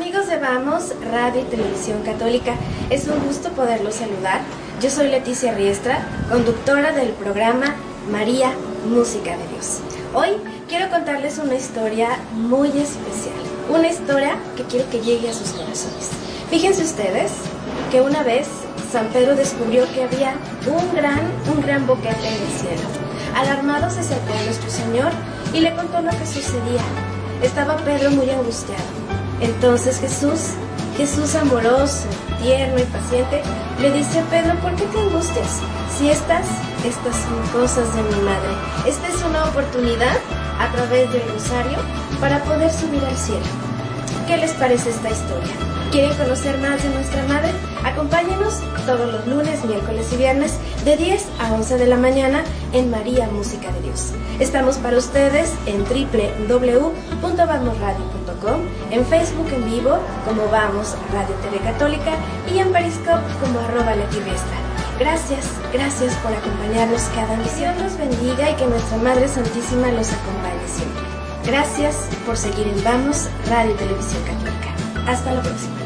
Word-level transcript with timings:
Amigos 0.00 0.28
de 0.28 0.38
Vamos, 0.38 0.94
Radio 1.12 1.42
y 1.42 1.44
Televisión 1.44 2.00
Católica, 2.02 2.54
es 2.88 3.06
un 3.06 3.22
gusto 3.22 3.50
poderlos 3.50 3.96
saludar. 3.96 4.40
Yo 4.80 4.88
soy 4.88 5.08
Leticia 5.08 5.52
Riestra, 5.52 5.98
conductora 6.30 6.92
del 6.92 7.10
programa 7.10 7.74
María, 8.10 8.50
Música 8.88 9.36
de 9.36 9.46
Dios. 9.48 9.80
Hoy 10.14 10.30
quiero 10.70 10.88
contarles 10.88 11.36
una 11.36 11.54
historia 11.54 12.08
muy 12.32 12.68
especial, 12.68 13.36
una 13.68 13.88
historia 13.88 14.38
que 14.56 14.62
quiero 14.62 14.88
que 14.88 15.00
llegue 15.00 15.28
a 15.28 15.34
sus 15.34 15.50
corazones. 15.50 16.08
Fíjense 16.48 16.82
ustedes 16.82 17.32
que 17.90 18.00
una 18.00 18.22
vez 18.22 18.48
San 18.90 19.06
Pedro 19.08 19.36
descubrió 19.36 19.84
que 19.92 20.04
había 20.04 20.32
un 20.66 20.96
gran, 20.96 21.20
un 21.54 21.60
gran 21.60 21.86
boquete 21.86 22.26
en 22.26 22.42
el 22.42 22.58
cielo. 22.58 22.88
Alarmado 23.36 23.90
se 23.90 24.00
acercó 24.00 24.32
a 24.32 24.44
nuestro 24.44 24.70
Señor 24.70 25.12
y 25.52 25.60
le 25.60 25.74
contó 25.74 26.00
lo 26.00 26.10
que 26.10 26.26
sucedía. 26.26 26.80
Estaba 27.42 27.76
Pedro 27.76 28.10
muy 28.12 28.30
angustiado 28.30 28.99
entonces 29.40 30.00
Jesús, 30.00 30.50
Jesús 30.96 31.34
amoroso, 31.34 32.06
tierno 32.42 32.78
y 32.78 32.84
paciente, 32.84 33.42
le 33.80 33.92
dice 33.92 34.20
a 34.20 34.24
Pedro, 34.24 34.58
¿por 34.60 34.74
qué 34.76 34.84
te 34.84 34.98
angustias? 34.98 35.60
Si 35.96 36.10
estas, 36.10 36.46
estas 36.84 37.16
son 37.16 37.60
cosas 37.60 37.94
de 37.94 38.02
mi 38.02 38.22
madre. 38.22 38.50
Esta 38.86 39.08
es 39.08 39.22
una 39.22 39.44
oportunidad 39.44 40.16
a 40.58 40.70
través 40.72 41.10
del 41.12 41.22
rosario 41.32 41.78
para 42.20 42.42
poder 42.44 42.70
subir 42.70 43.04
al 43.04 43.16
cielo. 43.16 43.46
¿Qué 44.26 44.36
les 44.36 44.52
parece 44.52 44.90
esta 44.90 45.10
historia? 45.10 45.54
¿Quieren 45.90 46.14
conocer 46.16 46.58
más 46.58 46.82
de 46.82 46.90
nuestra 46.90 47.22
madre? 47.24 47.52
Acompáñenos 47.84 48.60
todos 48.86 49.12
los 49.12 49.26
lunes, 49.26 49.62
miércoles 49.64 50.06
y 50.12 50.16
viernes 50.16 50.54
de 50.84 50.96
10 50.96 51.26
a 51.40 51.52
11 51.52 51.78
de 51.78 51.86
la 51.86 51.96
mañana 51.96 52.44
en 52.72 52.88
María 52.90 53.28
Música 53.28 53.70
de 53.72 53.80
Dios. 53.82 54.12
Estamos 54.38 54.76
para 54.76 54.98
ustedes 54.98 55.52
en 55.66 55.84
www.vamosradio.com, 55.84 58.60
en 58.90 59.06
Facebook 59.06 59.48
en 59.52 59.64
vivo 59.64 59.98
como 60.26 60.48
Vamos 60.50 60.94
Radio 61.12 61.34
TV 61.42 61.58
Católica 61.58 62.12
y 62.52 62.58
en 62.58 62.72
Periscope 62.72 63.22
como 63.40 63.60
arroba 63.60 63.94
Gracias, 64.98 65.46
gracias 65.72 66.14
por 66.16 66.32
acompañarnos 66.32 67.02
cada 67.14 67.36
misión. 67.36 67.76
Dios 67.76 67.92
los 67.92 67.96
bendiga 67.96 68.50
y 68.50 68.54
que 68.54 68.66
nuestra 68.66 68.96
Madre 68.98 69.28
Santísima 69.28 69.92
los 69.92 70.12
acompañe 70.12 70.66
siempre. 70.66 71.04
Gracias 71.46 71.96
por 72.26 72.36
seguir 72.36 72.66
en 72.68 72.84
Vamos 72.84 73.28
Radio 73.48 73.70
y 73.72 73.76
Televisión 73.76 74.22
Católica. 74.24 74.74
Hasta 75.10 75.32
la 75.32 75.40
próxima. 75.40 75.79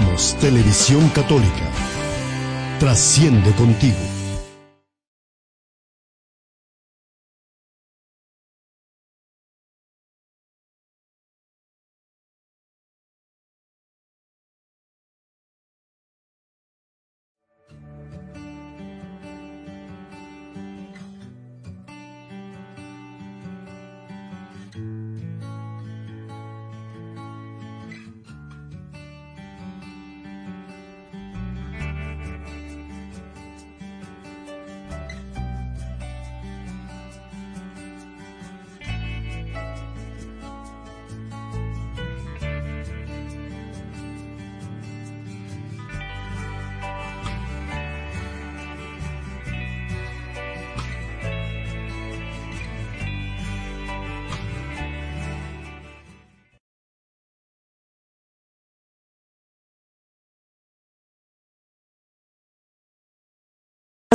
Vamos, 0.00 0.36
Televisión 0.40 1.08
Católica. 1.08 1.68
Trasciende 2.78 3.50
contigo. 3.56 4.07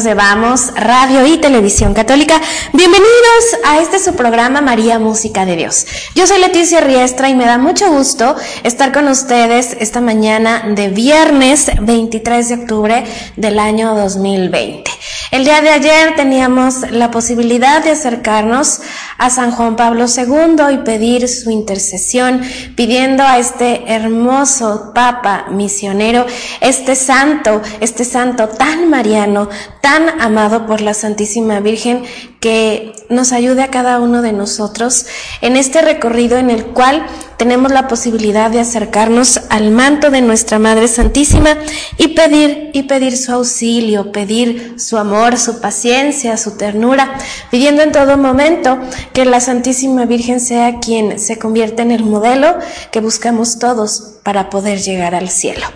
De 0.03 0.13
Vamos, 0.15 0.73
Radio 0.75 1.25
y 1.25 1.38
Televisión 1.38 1.94
Católica. 1.94 2.41
Bienvenidos 2.73 3.57
a 3.63 3.79
este 3.79 4.00
su 4.00 4.15
programa 4.15 4.59
María 4.59 5.00
Música 5.00 5.45
de 5.45 5.55
Dios. 5.55 5.85
Yo 6.13 6.27
soy 6.27 6.39
Leticia 6.39 6.81
Riestra 6.81 7.29
y 7.29 7.35
me 7.35 7.45
da 7.45 7.57
mucho 7.57 7.89
gusto 7.89 8.35
estar 8.63 8.91
con 8.91 9.07
ustedes 9.07 9.77
esta 9.79 10.01
mañana 10.01 10.63
de 10.75 10.89
viernes 10.89 11.71
23 11.81 12.50
de 12.50 12.55
octubre 12.55 13.03
del 13.38 13.59
año 13.59 13.95
2020. 13.95 14.91
El 15.33 15.45
día 15.45 15.62
de 15.62 15.69
ayer 15.69 16.15
teníamos 16.15 16.91
la 16.91 17.09
posibilidad 17.09 17.83
de 17.83 17.89
acercarnos 17.89 18.81
a 19.18 19.31
San 19.31 19.50
Juan 19.50 19.75
Pablo 19.75 20.06
II 20.06 20.71
y 20.71 20.77
pedir 20.85 21.27
su 21.27 21.50
intercesión, 21.50 22.44
pidiendo 22.75 23.24
a 23.24 23.39
este 23.39 23.91
hermoso 23.91 24.91
Papa 24.94 25.45
misionero, 25.50 26.27
este 26.62 26.94
santo, 26.94 27.63
este 27.80 28.06
santo 28.06 28.47
tan 28.47 28.91
mariano, 28.91 29.50
tan 29.81 30.21
amado 30.21 30.68
por 30.68 30.81
la 30.81 30.94
Santísima 30.94 31.62
Virgen, 31.62 32.03
que 32.39 32.94
nos 33.09 33.31
ayude 33.31 33.63
a 33.63 33.71
cada 33.71 34.00
uno 34.01 34.21
de 34.21 34.33
nosotros 34.33 35.07
en 35.41 35.57
este 35.57 35.81
recorrido 35.81 36.38
en 36.38 36.51
el 36.51 36.68
cual 36.68 37.07
tenemos 37.38 37.71
la 37.71 37.88
posibilidad 37.88 38.50
de 38.50 38.59
acercarnos 38.59 39.41
al 39.50 39.71
manto 39.71 40.09
de 40.12 40.21
nuestra 40.21 40.59
Madre 40.59 40.88
Santísima 40.88 41.57
y 41.97 42.09
pedir 42.09 42.71
y 42.74 42.83
pedir 42.83 43.18
su 43.18 43.31
auxilio, 43.31 44.12
pedir 44.12 44.75
su 44.77 44.97
amor, 44.97 45.38
su 45.38 45.59
paciencia, 45.62 46.38
su 46.38 46.57
ternura, 46.57 47.18
pidiendo 47.51 47.81
en 47.81 47.91
todo 47.91 48.18
momento 48.18 48.80
que 49.13 49.25
la 49.25 49.39
Santísima 49.39 50.06
Virgen 50.06 50.39
sea 50.39 50.80
quien 50.80 51.19
se 51.19 51.38
convierta 51.38 51.83
en 51.83 51.91
el 51.91 52.03
modelo 52.03 52.57
que 52.91 53.00
buscamos 53.00 53.59
todos 53.59 54.12
para 54.23 54.49
poder 54.49 54.79
llegar 54.79 55.13
al 55.13 55.29
cielo. 55.29 55.67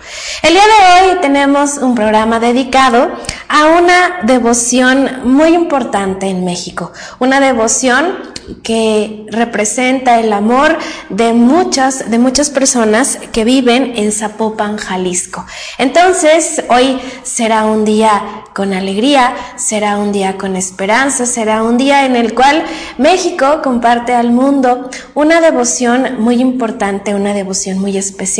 El 0.42 0.54
día 0.54 0.62
de 0.62 1.10
hoy 1.10 1.18
tenemos 1.20 1.76
un 1.78 1.94
programa 1.94 2.40
dedicado 2.40 3.10
a 3.48 3.66
una 3.66 4.20
devoción 4.24 5.20
muy 5.24 5.54
importante 5.54 6.26
en 6.26 6.44
México, 6.44 6.92
una 7.18 7.40
devoción 7.40 8.36
que 8.62 9.26
representa 9.30 10.20
el 10.20 10.32
amor 10.32 10.78
de 11.10 11.34
muchas, 11.34 12.10
de 12.10 12.18
muchas 12.18 12.48
personas 12.48 13.18
que 13.30 13.44
viven 13.44 13.92
en 13.96 14.10
Zapopan, 14.10 14.78
Jalisco. 14.78 15.44
Entonces, 15.76 16.64
hoy 16.70 16.98
será 17.22 17.66
un 17.66 17.84
día 17.84 18.44
con 18.54 18.72
alegría, 18.72 19.34
será 19.56 19.98
un 19.98 20.12
día 20.12 20.38
con 20.38 20.56
esperanza, 20.56 21.26
será 21.26 21.62
un 21.62 21.76
día 21.76 22.06
en 22.06 22.16
el 22.16 22.34
cual 22.34 22.64
México 22.96 23.60
comparte 23.62 24.14
al 24.14 24.30
mundo 24.30 24.88
una 25.14 25.42
devoción 25.42 26.18
muy 26.18 26.40
importante, 26.40 27.14
una 27.14 27.34
devoción 27.34 27.78
muy 27.78 27.98
especial 27.98 28.37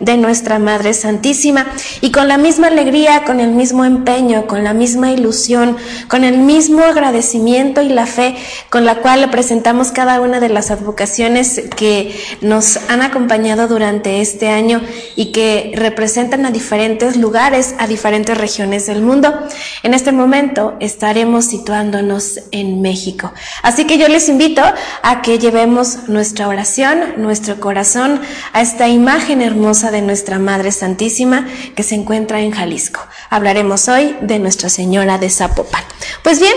de 0.00 0.16
nuestra 0.16 0.58
Madre 0.58 0.92
Santísima 0.92 1.66
y 2.00 2.10
con 2.10 2.26
la 2.26 2.36
misma 2.36 2.66
alegría, 2.66 3.22
con 3.22 3.38
el 3.38 3.50
mismo 3.50 3.84
empeño, 3.84 4.48
con 4.48 4.64
la 4.64 4.74
misma 4.74 5.12
ilusión, 5.12 5.76
con 6.08 6.24
el 6.24 6.38
mismo 6.38 6.82
agradecimiento 6.82 7.80
y 7.80 7.88
la 7.88 8.06
fe 8.06 8.34
con 8.70 8.84
la 8.84 8.96
cual 8.96 9.30
presentamos 9.30 9.92
cada 9.92 10.20
una 10.20 10.40
de 10.40 10.48
las 10.48 10.72
advocaciones 10.72 11.62
que 11.76 12.18
nos 12.40 12.78
han 12.88 13.02
acompañado 13.02 13.68
durante 13.68 14.20
este 14.20 14.48
año 14.48 14.80
y 15.14 15.26
que 15.30 15.70
representan 15.76 16.44
a 16.44 16.50
diferentes 16.50 17.16
lugares, 17.16 17.76
a 17.78 17.86
diferentes 17.86 18.36
regiones 18.36 18.86
del 18.86 19.00
mundo. 19.00 19.32
En 19.84 19.94
este 19.94 20.10
momento 20.10 20.74
estaremos 20.80 21.44
situándonos 21.44 22.40
en 22.50 22.82
México. 22.82 23.32
Así 23.62 23.84
que 23.84 23.96
yo 23.96 24.08
les 24.08 24.28
invito 24.28 24.62
a 25.02 25.22
que 25.22 25.38
llevemos 25.38 26.08
nuestra 26.08 26.48
oración, 26.48 27.14
nuestro 27.18 27.60
corazón 27.60 28.20
a 28.52 28.60
esta 28.60 28.88
imagen 28.88 29.35
hermosa 29.44 29.90
de 29.90 30.02
nuestra 30.02 30.38
Madre 30.38 30.72
Santísima 30.72 31.46
que 31.74 31.82
se 31.82 31.94
encuentra 31.94 32.40
en 32.40 32.50
Jalisco. 32.50 33.00
Hablaremos 33.30 33.88
hoy 33.88 34.16
de 34.20 34.38
Nuestra 34.38 34.68
Señora 34.68 35.18
de 35.18 35.30
Zapopan. 35.30 35.84
Pues 36.22 36.40
bien, 36.40 36.54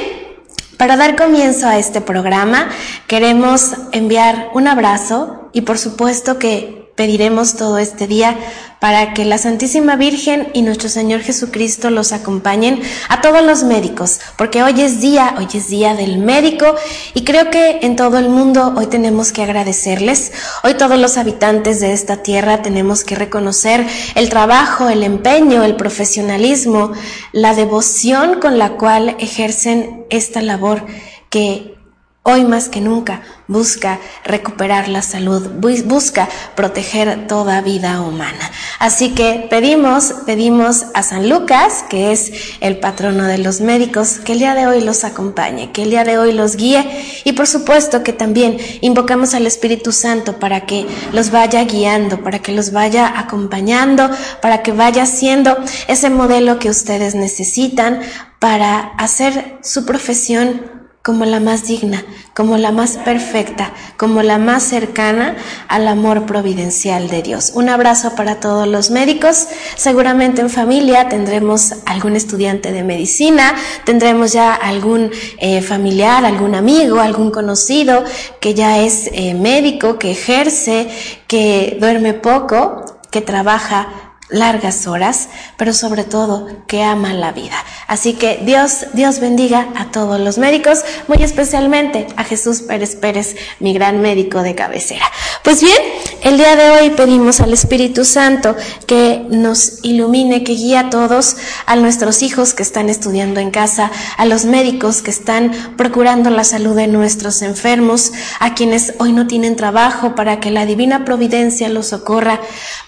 para 0.78 0.96
dar 0.96 1.16
comienzo 1.16 1.68
a 1.68 1.78
este 1.78 2.00
programa, 2.00 2.70
queremos 3.08 3.74
enviar 3.92 4.50
un 4.54 4.68
abrazo 4.68 5.50
y 5.52 5.62
por 5.62 5.78
supuesto 5.78 6.40
que 6.40 6.79
pediremos 7.00 7.56
todo 7.56 7.78
este 7.78 8.08
día 8.08 8.38
para 8.82 9.14
que 9.14 9.24
la 9.24 9.38
Santísima 9.38 9.96
Virgen 9.96 10.50
y 10.54 10.64
nuestro 10.64 10.90
Señor 10.90 11.22
Jesucristo 11.22 11.90
los 11.92 12.12
acompañen 12.12 12.82
a 13.08 13.22
todos 13.22 13.42
los 13.42 13.64
médicos, 13.64 14.20
porque 14.38 14.64
hoy 14.64 14.82
es 14.82 15.00
día, 15.00 15.34
hoy 15.38 15.48
es 15.54 15.70
día 15.70 15.94
del 15.94 16.18
médico 16.18 16.76
y 17.14 17.24
creo 17.24 17.50
que 17.52 17.80
en 17.84 17.96
todo 17.96 18.18
el 18.18 18.28
mundo 18.28 18.74
hoy 18.76 18.88
tenemos 18.88 19.32
que 19.32 19.44
agradecerles. 19.44 20.34
Hoy 20.62 20.74
todos 20.74 21.00
los 21.00 21.16
habitantes 21.16 21.80
de 21.80 21.94
esta 21.94 22.18
tierra 22.18 22.62
tenemos 22.62 23.06
que 23.06 23.16
reconocer 23.16 23.88
el 24.16 24.28
trabajo, 24.28 24.90
el 24.90 25.04
empeño, 25.04 25.64
el 25.64 25.78
profesionalismo, 25.78 26.92
la 27.32 27.56
devoción 27.56 28.42
con 28.42 28.58
la 28.58 28.72
cual 28.72 29.16
ejercen 29.20 30.06
esta 30.10 30.42
labor 30.42 30.86
que 31.30 31.79
hoy 32.24 32.44
más 32.44 32.70
que 32.70 32.82
nunca 32.82 33.22
busca 33.48 34.00
recuperar 34.24 34.88
la 34.88 35.02
salud, 35.02 35.50
busca 35.86 36.30
proteger 36.56 37.28
toda 37.28 37.62
vida 37.62 38.02
humana. 38.02 38.52
Así 38.78 39.16
que 39.16 39.48
pedimos, 39.50 40.14
pedimos 40.26 40.86
a 40.94 41.02
San 41.02 41.30
Lucas, 41.30 41.84
que 41.90 42.12
es 42.12 42.32
el 42.60 42.78
patrono 42.78 43.24
de 43.24 43.40
los 43.40 43.62
médicos, 43.62 44.20
que 44.20 44.34
el 44.34 44.40
día 44.40 44.54
de 44.54 44.68
hoy 44.68 44.82
los 44.82 45.04
acompañe, 45.04 45.72
que 45.72 45.82
el 45.84 45.90
día 45.90 46.04
de 46.04 46.20
hoy 46.20 46.34
los 46.34 46.56
guíe 46.58 46.88
y 47.24 47.32
por 47.32 47.48
supuesto 47.48 48.04
que 48.04 48.14
también 48.14 48.58
invocamos 48.82 49.34
al 49.34 49.48
Espíritu 49.48 49.92
Santo 49.92 50.38
para 50.40 50.68
que 50.68 50.86
los 51.14 51.32
vaya 51.32 51.64
guiando, 51.64 52.22
para 52.22 52.40
que 52.40 52.52
los 52.52 52.72
vaya 52.72 53.18
acompañando, 53.18 54.10
para 54.42 54.62
que 54.62 54.72
vaya 54.72 55.08
siendo 55.08 55.58
ese 55.88 56.12
modelo 56.12 56.60
que 56.60 56.70
ustedes 56.70 57.16
necesitan 57.16 58.02
para 58.38 58.80
hacer 58.98 59.58
su 59.64 59.86
profesión 59.86 60.79
como 61.02 61.24
la 61.24 61.40
más 61.40 61.66
digna, 61.66 62.04
como 62.36 62.58
la 62.58 62.72
más 62.72 62.98
perfecta, 62.98 63.72
como 63.98 64.22
la 64.22 64.38
más 64.38 64.64
cercana 64.64 65.36
al 65.70 65.88
amor 65.88 66.26
providencial 66.26 67.10
de 67.10 67.22
Dios. 67.22 67.52
Un 67.56 67.70
abrazo 67.70 68.16
para 68.16 68.40
todos 68.40 68.68
los 68.68 68.92
médicos. 68.92 69.48
Seguramente 69.76 70.42
en 70.42 70.50
familia 70.50 71.08
tendremos 71.08 71.74
algún 71.86 72.16
estudiante 72.16 72.74
de 72.74 72.84
medicina, 72.84 73.56
tendremos 73.86 74.34
ya 74.34 74.54
algún 74.54 75.12
eh, 75.38 75.62
familiar, 75.62 76.26
algún 76.26 76.54
amigo, 76.54 77.00
algún 77.00 77.32
conocido 77.32 78.04
que 78.42 78.54
ya 78.54 78.80
es 78.80 79.10
eh, 79.14 79.34
médico, 79.36 79.98
que 79.98 80.12
ejerce, 80.12 80.90
que 81.28 81.78
duerme 81.80 82.14
poco, 82.14 83.00
que 83.10 83.22
trabaja 83.22 84.09
largas 84.30 84.86
horas, 84.88 85.30
pero 85.58 85.74
sobre 85.74 86.04
todo 86.04 86.48
que 86.68 86.84
ama 86.84 87.14
la 87.14 87.32
vida. 87.32 87.56
Así 87.88 88.14
que 88.14 88.40
Dios, 88.44 88.86
Dios 88.94 89.20
bendiga 89.20 89.70
a 89.76 89.92
todos 89.92 90.20
los 90.20 90.38
médicos, 90.38 90.80
muy 91.08 91.18
especialmente 91.24 92.08
a 92.16 92.24
Jesús 92.24 92.62
Pérez 92.62 92.96
Pérez, 92.96 93.36
mi 93.60 93.74
gran 93.74 94.02
médico 94.02 94.44
de 94.44 94.56
cabecera. 94.56 95.06
Pues 95.44 95.62
bien, 95.62 95.82
el 96.22 96.38
día 96.38 96.56
de 96.56 96.70
hoy 96.70 96.90
pedimos 96.92 97.40
al 97.40 97.54
Espíritu 97.54 98.06
Santo 98.06 98.56
que 98.86 99.26
nos 99.30 99.80
ilumine, 99.84 100.44
que 100.44 100.54
guíe 100.54 100.78
a 100.78 100.90
todos, 100.90 101.38
a 101.66 101.76
nuestros 101.76 102.22
hijos 102.22 102.54
que 102.54 102.64
están 102.64 102.90
estudiando 102.90 103.40
en 103.40 103.50
casa, 103.50 103.92
a 104.18 104.26
los 104.26 104.46
médicos 104.46 105.02
que 105.02 105.12
están 105.12 105.52
procurando 105.76 106.30
la 106.30 106.44
salud 106.44 106.76
de 106.76 106.88
nuestros 106.88 107.42
enfermos, 107.42 108.12
a 108.40 108.54
quienes 108.54 108.94
hoy 109.00 109.12
no 109.12 109.28
tienen 109.28 109.56
trabajo, 109.56 110.14
para 110.14 110.40
que 110.40 110.52
la 110.52 110.66
divina 110.66 111.06
providencia 111.06 111.70
los 111.70 111.88
socorra, 111.88 112.40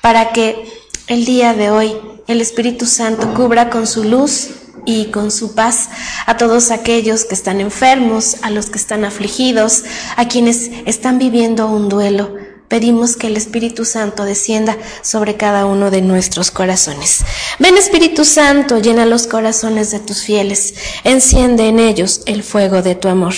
para 0.01 0.31
que 0.31 0.80
el 1.11 1.25
día 1.25 1.53
de 1.53 1.69
hoy 1.69 1.97
el 2.27 2.39
Espíritu 2.39 2.85
Santo 2.85 3.33
cubra 3.33 3.69
con 3.69 3.85
su 3.85 4.05
luz 4.05 4.51
y 4.85 5.07
con 5.07 5.29
su 5.29 5.55
paz 5.55 5.89
a 6.25 6.37
todos 6.37 6.71
aquellos 6.71 7.25
que 7.25 7.35
están 7.35 7.59
enfermos, 7.59 8.37
a 8.43 8.49
los 8.49 8.69
que 8.69 8.77
están 8.77 9.03
afligidos, 9.03 9.83
a 10.15 10.29
quienes 10.29 10.71
están 10.85 11.19
viviendo 11.19 11.67
un 11.67 11.89
duelo. 11.89 12.33
Pedimos 12.69 13.17
que 13.17 13.27
el 13.27 13.35
Espíritu 13.35 13.83
Santo 13.83 14.23
descienda 14.23 14.77
sobre 15.01 15.35
cada 15.35 15.65
uno 15.65 15.91
de 15.91 16.01
nuestros 16.01 16.49
corazones. 16.49 17.25
Ven 17.59 17.75
Espíritu 17.75 18.23
Santo, 18.23 18.79
llena 18.79 19.05
los 19.05 19.27
corazones 19.27 19.91
de 19.91 19.99
tus 19.99 20.23
fieles, 20.23 20.75
enciende 21.03 21.67
en 21.67 21.79
ellos 21.79 22.21
el 22.25 22.41
fuego 22.41 22.81
de 22.81 22.95
tu 22.95 23.09
amor. 23.09 23.33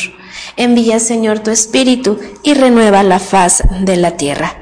Envía, 0.58 1.00
Señor, 1.00 1.40
tu 1.40 1.50
Espíritu 1.50 2.20
y 2.44 2.54
renueva 2.54 3.02
la 3.02 3.18
faz 3.18 3.64
de 3.82 3.98
la 3.98 4.16
tierra. 4.16 4.62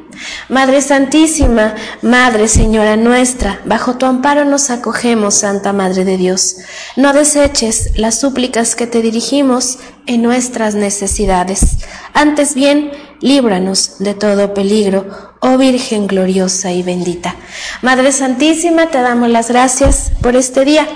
Madre 0.49 0.81
Santísima, 0.81 1.75
Madre 2.01 2.47
Señora 2.47 2.97
nuestra, 2.97 3.61
bajo 3.65 3.97
tu 3.97 4.05
amparo 4.05 4.45
nos 4.45 4.69
acogemos, 4.69 5.35
Santa 5.35 5.73
Madre 5.73 6.05
de 6.05 6.17
Dios. 6.17 6.57
No 6.95 7.13
deseches 7.13 7.91
las 7.95 8.19
súplicas 8.19 8.75
que 8.75 8.87
te 8.87 9.01
dirigimos 9.01 9.79
en 10.07 10.21
nuestras 10.21 10.75
necesidades. 10.75 11.77
Antes 12.13 12.55
bien, 12.55 12.91
líbranos 13.21 13.99
de 13.99 14.13
todo 14.13 14.53
peligro, 14.53 15.31
oh 15.39 15.57
Virgen 15.57 16.07
gloriosa 16.07 16.71
y 16.71 16.83
bendita. 16.83 17.35
Madre 17.81 18.11
Santísima, 18.11 18.87
te 18.87 19.01
damos 19.01 19.29
las 19.29 19.49
gracias 19.49 20.11
por 20.21 20.35
este 20.35 20.65
día. 20.65 20.87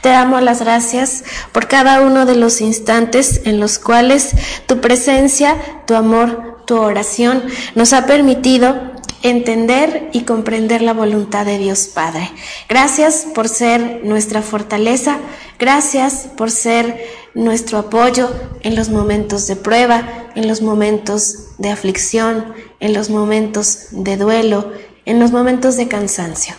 Te 0.00 0.08
damos 0.08 0.42
las 0.42 0.60
gracias 0.60 1.24
por 1.52 1.68
cada 1.68 2.00
uno 2.00 2.26
de 2.26 2.36
los 2.36 2.60
instantes 2.60 3.42
en 3.44 3.60
los 3.60 3.78
cuales 3.78 4.34
tu 4.66 4.80
presencia, 4.80 5.56
tu 5.86 5.94
amor, 5.94 6.51
tu 6.66 6.76
oración 6.76 7.44
nos 7.74 7.92
ha 7.92 8.06
permitido 8.06 8.92
entender 9.22 10.10
y 10.12 10.22
comprender 10.22 10.82
la 10.82 10.92
voluntad 10.92 11.46
de 11.46 11.58
Dios 11.58 11.86
Padre. 11.86 12.30
Gracias 12.68 13.26
por 13.34 13.48
ser 13.48 14.00
nuestra 14.04 14.42
fortaleza, 14.42 15.18
gracias 15.58 16.28
por 16.36 16.50
ser 16.50 17.04
nuestro 17.34 17.78
apoyo 17.78 18.30
en 18.62 18.74
los 18.74 18.88
momentos 18.88 19.46
de 19.46 19.56
prueba, 19.56 20.30
en 20.34 20.48
los 20.48 20.60
momentos 20.60 21.56
de 21.58 21.70
aflicción, 21.70 22.52
en 22.80 22.92
los 22.92 23.10
momentos 23.10 23.86
de 23.92 24.16
duelo, 24.16 24.72
en 25.06 25.20
los 25.20 25.30
momentos 25.30 25.76
de 25.76 25.88
cansancio. 25.88 26.54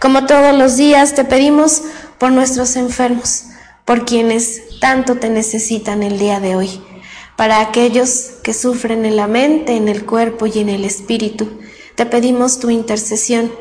Como 0.00 0.26
todos 0.26 0.54
los 0.56 0.76
días 0.76 1.14
te 1.14 1.24
pedimos 1.24 1.82
por 2.18 2.32
nuestros 2.32 2.76
enfermos, 2.76 3.44
por 3.84 4.04
quienes 4.04 4.78
tanto 4.80 5.16
te 5.16 5.30
necesitan 5.30 6.02
el 6.02 6.18
día 6.18 6.40
de 6.40 6.56
hoy, 6.56 6.82
para 7.38 7.60
aquellos 7.60 8.32
que 8.42 8.52
sufren 8.52 9.04
en 9.04 9.14
la 9.14 9.28
mente, 9.28 9.76
en 9.76 9.86
el 9.86 10.04
cuerpo 10.04 10.46
y 10.46 10.58
en 10.58 10.68
el 10.68 10.84
espíritu. 10.84 11.48
Te 11.94 12.04
pedimos 12.04 12.58
tu 12.58 12.68
intercesión 12.68 13.52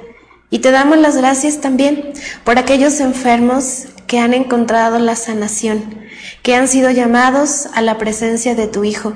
y 0.50 0.60
te 0.60 0.72
damos 0.72 0.98
las 0.98 1.16
gracias 1.16 1.62
también 1.62 2.12
por 2.44 2.58
aquellos 2.58 3.00
enfermos 3.00 3.84
que 4.08 4.18
han 4.18 4.34
encontrado 4.34 4.98
la 4.98 5.16
sanación, 5.16 6.02
que 6.42 6.56
han 6.56 6.68
sido 6.68 6.90
llamados 6.90 7.68
a 7.76 7.84
la 7.84 8.00
presencia 8.00 8.56
de 8.56 8.66
tu 8.66 8.84
Hijo, 8.84 9.14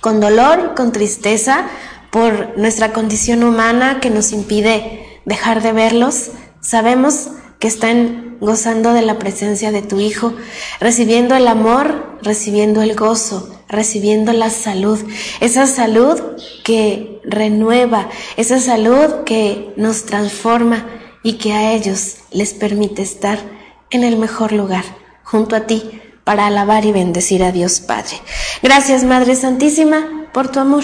con 0.00 0.20
dolor, 0.20 0.74
con 0.74 0.90
tristeza, 0.90 1.66
por 2.10 2.58
nuestra 2.58 2.92
condición 2.92 3.44
humana 3.44 4.00
que 4.00 4.10
nos 4.10 4.32
impide 4.32 5.20
dejar 5.24 5.62
de 5.62 5.72
verlos. 5.72 6.32
Sabemos 6.60 7.28
que 7.60 7.68
están 7.68 8.21
gozando 8.42 8.92
de 8.92 9.02
la 9.02 9.20
presencia 9.20 9.70
de 9.70 9.82
tu 9.82 10.00
Hijo, 10.00 10.34
recibiendo 10.80 11.36
el 11.36 11.46
amor, 11.46 12.18
recibiendo 12.22 12.82
el 12.82 12.96
gozo, 12.96 13.48
recibiendo 13.68 14.32
la 14.32 14.50
salud, 14.50 14.98
esa 15.40 15.66
salud 15.66 16.20
que 16.64 17.20
renueva, 17.24 18.08
esa 18.36 18.58
salud 18.58 19.22
que 19.24 19.72
nos 19.76 20.06
transforma 20.06 20.88
y 21.22 21.34
que 21.34 21.52
a 21.52 21.72
ellos 21.72 22.16
les 22.32 22.52
permite 22.52 23.02
estar 23.02 23.38
en 23.90 24.02
el 24.02 24.16
mejor 24.16 24.50
lugar, 24.50 24.84
junto 25.22 25.54
a 25.54 25.68
ti, 25.68 26.02
para 26.24 26.46
alabar 26.46 26.84
y 26.84 26.90
bendecir 26.90 27.44
a 27.44 27.52
Dios 27.52 27.78
Padre. 27.78 28.20
Gracias 28.60 29.04
Madre 29.04 29.36
Santísima 29.36 30.26
por 30.32 30.48
tu 30.48 30.58
amor, 30.58 30.82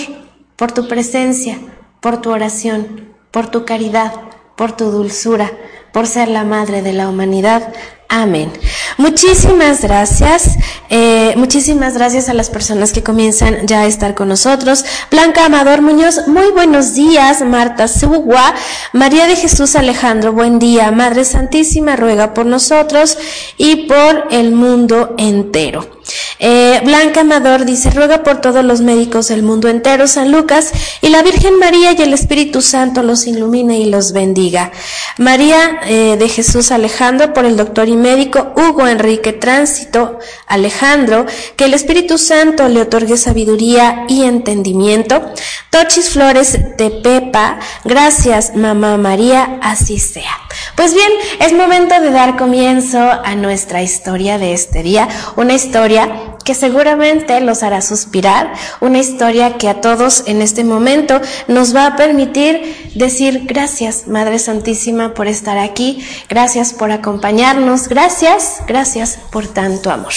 por 0.54 0.70
tu 0.70 0.86
presencia, 0.86 1.58
por 2.00 2.20
tu 2.20 2.30
oración, 2.30 3.14
por 3.32 3.50
tu 3.50 3.64
caridad, 3.64 4.12
por 4.56 4.76
tu 4.76 4.92
dulzura 4.92 5.50
por 5.92 6.06
ser 6.06 6.28
la 6.28 6.44
madre 6.44 6.82
de 6.82 6.92
la 6.92 7.08
humanidad. 7.08 7.72
Amén. 8.08 8.50
Muchísimas 8.96 9.82
gracias. 9.82 10.56
Eh, 10.88 11.34
muchísimas 11.36 11.92
gracias 11.92 12.30
a 12.30 12.34
las 12.34 12.48
personas 12.48 12.92
que 12.92 13.02
comienzan 13.02 13.66
ya 13.66 13.80
a 13.80 13.86
estar 13.86 14.14
con 14.14 14.28
nosotros. 14.28 14.84
Blanca 15.10 15.44
Amador 15.44 15.82
Muñoz, 15.82 16.26
muy 16.26 16.50
buenos 16.52 16.94
días. 16.94 17.42
Marta 17.42 17.86
Sugua, 17.86 18.54
María 18.94 19.26
de 19.26 19.36
Jesús 19.36 19.76
Alejandro, 19.76 20.32
buen 20.32 20.58
día. 20.58 20.90
Madre 20.90 21.26
Santísima, 21.26 21.96
ruega 21.96 22.32
por 22.32 22.46
nosotros 22.46 23.18
y 23.58 23.86
por 23.86 24.28
el 24.30 24.52
mundo 24.52 25.14
entero. 25.18 25.97
Eh, 26.38 26.80
Blanca 26.84 27.20
Amador 27.20 27.64
dice, 27.64 27.90
ruega 27.90 28.22
por 28.22 28.40
todos 28.40 28.64
los 28.64 28.80
médicos 28.80 29.28
del 29.28 29.42
mundo 29.42 29.68
entero, 29.68 30.06
San 30.06 30.30
Lucas, 30.30 30.72
y 31.00 31.08
la 31.08 31.22
Virgen 31.22 31.58
María 31.58 31.92
y 31.92 32.02
el 32.02 32.12
Espíritu 32.12 32.62
Santo 32.62 33.02
los 33.02 33.26
ilumine 33.26 33.78
y 33.78 33.86
los 33.86 34.12
bendiga. 34.12 34.70
María 35.18 35.80
eh, 35.86 36.16
de 36.18 36.28
Jesús 36.28 36.70
Alejandro, 36.70 37.32
por 37.32 37.44
el 37.44 37.56
doctor 37.56 37.88
y 37.88 37.96
médico 37.96 38.52
Hugo 38.56 38.86
Enrique 38.86 39.32
Tránsito 39.32 40.18
Alejandro, 40.46 41.26
que 41.56 41.64
el 41.64 41.74
Espíritu 41.74 42.18
Santo 42.18 42.68
le 42.68 42.82
otorgue 42.82 43.16
sabiduría 43.16 44.04
y 44.08 44.24
entendimiento. 44.24 45.32
Tochis 45.70 46.10
Flores 46.10 46.58
de 46.76 46.90
Pepa, 46.90 47.58
gracias 47.84 48.54
Mamá 48.54 48.96
María, 48.96 49.58
así 49.62 49.98
sea. 49.98 50.38
Pues 50.76 50.94
bien, 50.94 51.10
es 51.40 51.52
momento 51.52 52.00
de 52.00 52.10
dar 52.10 52.36
comienzo 52.36 52.98
a 52.98 53.34
nuestra 53.34 53.82
historia 53.82 54.38
de 54.38 54.52
este 54.52 54.82
día, 54.82 55.08
una 55.36 55.54
historia 55.54 55.97
que 56.44 56.54
seguramente 56.54 57.40
los 57.40 57.62
hará 57.62 57.80
suspirar, 57.82 58.52
una 58.80 58.98
historia 58.98 59.58
que 59.58 59.68
a 59.68 59.80
todos 59.80 60.24
en 60.26 60.42
este 60.42 60.64
momento 60.64 61.20
nos 61.46 61.74
va 61.74 61.86
a 61.86 61.96
permitir 61.96 62.92
decir 62.94 63.42
gracias, 63.44 64.06
Madre 64.06 64.38
Santísima, 64.38 65.14
por 65.14 65.26
estar 65.26 65.58
aquí, 65.58 66.06
gracias 66.28 66.72
por 66.72 66.90
acompañarnos, 66.90 67.88
gracias, 67.88 68.60
gracias 68.66 69.18
por 69.30 69.46
tanto 69.46 69.90
amor. 69.90 70.12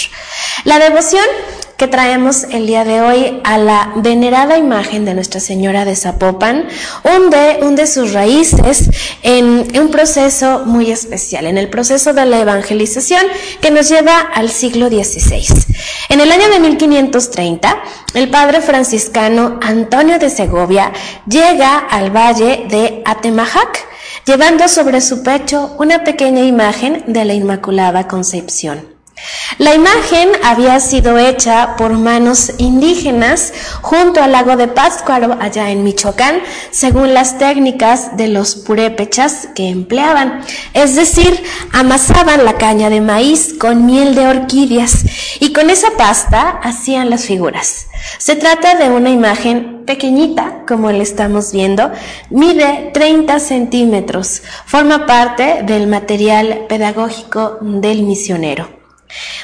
La 0.64 0.80
devoción 0.80 1.26
que 1.82 1.88
traemos 1.88 2.44
el 2.52 2.68
día 2.68 2.86
de 2.86 3.02
hoy 3.02 3.42
a 3.44 3.58
la 3.58 3.92
venerada 3.96 4.56
imagen 4.56 5.04
de 5.04 5.16
Nuestra 5.16 5.40
Señora 5.40 5.84
de 5.84 5.96
Zapopan 5.96 6.68
hunde, 7.04 7.58
hunde 7.64 7.88
sus 7.88 8.14
raíces 8.14 8.88
en 9.24 9.66
un 9.80 9.90
proceso 9.90 10.62
muy 10.68 10.92
especial, 10.92 11.48
en 11.48 11.58
el 11.58 11.72
proceso 11.72 12.14
de 12.14 12.24
la 12.28 12.40
evangelización 12.40 13.26
que 13.62 13.72
nos 13.72 13.90
lleva 13.90 14.20
al 14.20 14.52
siglo 14.52 14.90
XVI. 14.90 15.44
En 16.10 16.22
el 16.22 16.32
año 16.32 16.50
de 16.50 16.60
1530, 16.60 17.76
el 18.14 18.30
padre 18.30 18.62
franciscano 18.62 19.60
Antonio 19.64 20.20
de 20.20 20.30
Segovia 20.30 20.94
llega 21.28 21.80
al 21.80 22.16
valle 22.16 22.68
de 22.70 23.02
Atemajac, 23.06 23.88
llevando 24.28 24.68
sobre 24.68 25.02
su 25.02 25.24
pecho 25.24 25.76
una 25.80 26.04
pequeña 26.04 26.44
imagen 26.44 27.04
de 27.08 27.26
la 27.26 27.34
Inmaculada 27.34 28.08
Concepción. 28.08 28.91
La 29.58 29.76
imagen 29.76 30.30
había 30.44 30.80
sido 30.80 31.18
hecha 31.18 31.76
por 31.76 31.92
manos 31.92 32.54
indígenas 32.58 33.54
junto 33.82 34.24
al 34.24 34.32
lago 34.32 34.56
de 34.56 34.68
Pátzcuaro, 34.68 35.38
allá 35.40 35.70
en 35.70 35.84
Michoacán, 35.84 36.42
según 36.72 37.14
las 37.14 37.38
técnicas 37.38 38.18
de 38.18 38.28
los 38.28 38.56
purépechas 38.56 39.50
que 39.54 39.70
empleaban. 39.70 40.42
Es 40.74 40.96
decir, 40.96 41.44
amasaban 41.74 42.44
la 42.46 42.58
caña 42.58 42.90
de 42.90 43.02
maíz 43.02 43.54
con 43.60 43.86
miel 43.86 44.16
de 44.16 44.28
orquídeas 44.28 45.06
y 45.40 45.54
con 45.54 45.70
esa 45.70 45.92
pasta 45.98 46.60
hacían 46.64 47.10
las 47.10 47.26
figuras. 47.26 47.88
Se 48.18 48.36
trata 48.36 48.76
de 48.76 48.90
una 48.90 49.10
imagen 49.12 49.84
pequeñita, 49.86 50.64
como 50.68 50.92
le 50.92 51.04
estamos 51.04 51.52
viendo, 51.52 51.92
mide 52.30 52.90
30 52.94 53.40
centímetros, 53.40 54.42
forma 54.66 55.06
parte 55.06 55.64
del 55.64 55.88
material 55.88 56.66
pedagógico 56.68 57.58
del 57.62 58.04
misionero. 58.04 58.81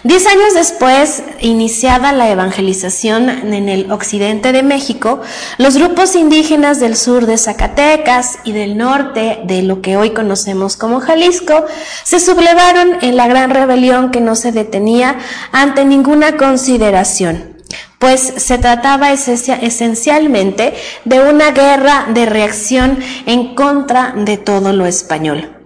Diez 0.04 0.26
años 0.28 0.54
después, 0.54 1.24
iniciada 1.40 2.14
la 2.14 2.30
evangelización 2.30 3.30
en 3.30 3.68
el 3.68 3.92
occidente 3.92 4.52
de 4.52 4.64
México, 4.64 5.22
los 5.58 5.76
grupos 5.76 6.16
indígenas 6.16 6.80
del 6.80 6.96
sur 6.96 7.26
de 7.26 7.38
Zacatecas 7.38 8.40
y 8.44 8.52
del 8.52 8.78
norte 8.78 9.40
de 9.44 9.64
lo 9.64 9.82
que 9.82 9.98
hoy 9.98 10.12
conocemos 10.12 10.78
como 10.78 11.00
Jalisco 11.00 11.66
se 12.04 12.20
sublevaron 12.20 12.98
en 13.02 13.18
la 13.18 13.28
gran 13.28 13.50
rebelión 13.50 14.12
que 14.12 14.22
no 14.22 14.36
se 14.36 14.52
detenía 14.52 15.18
ante 15.52 15.84
ninguna 15.86 16.38
consideración 16.38 17.58
pues 18.00 18.22
se 18.38 18.60
trataba 18.60 19.12
esencialmente 19.12 20.76
de 21.04 21.20
una 21.20 21.52
guerra 21.52 22.06
de 22.14 22.28
reacción 22.28 23.00
en 23.26 23.56
contra 23.56 24.14
de 24.16 24.38
todo 24.38 24.72
lo 24.72 24.86
español. 24.86 25.57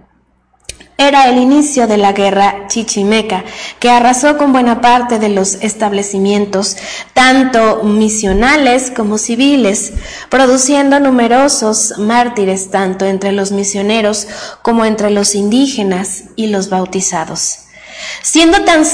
Era 0.98 1.28
el 1.28 1.38
inicio 1.38 1.86
de 1.86 1.96
la 1.96 2.12
guerra 2.12 2.68
chichimeca, 2.68 3.44
que 3.80 3.90
arrasó 3.90 4.36
con 4.36 4.52
buena 4.52 4.80
parte 4.80 5.18
de 5.18 5.30
los 5.30 5.54
establecimientos, 5.56 6.76
tanto 7.14 7.82
misionales 7.82 8.92
como 8.94 9.18
civiles, 9.18 9.94
produciendo 10.28 11.00
numerosos 11.00 11.94
mártires 11.98 12.70
tanto 12.70 13.04
entre 13.06 13.32
los 13.32 13.52
misioneros 13.52 14.28
como 14.62 14.84
entre 14.84 15.10
los 15.10 15.34
indígenas 15.34 16.24
y 16.36 16.48
los 16.48 16.68
bautizados. 16.68 17.61
Siendo 18.22 18.58
tan, 18.62 18.84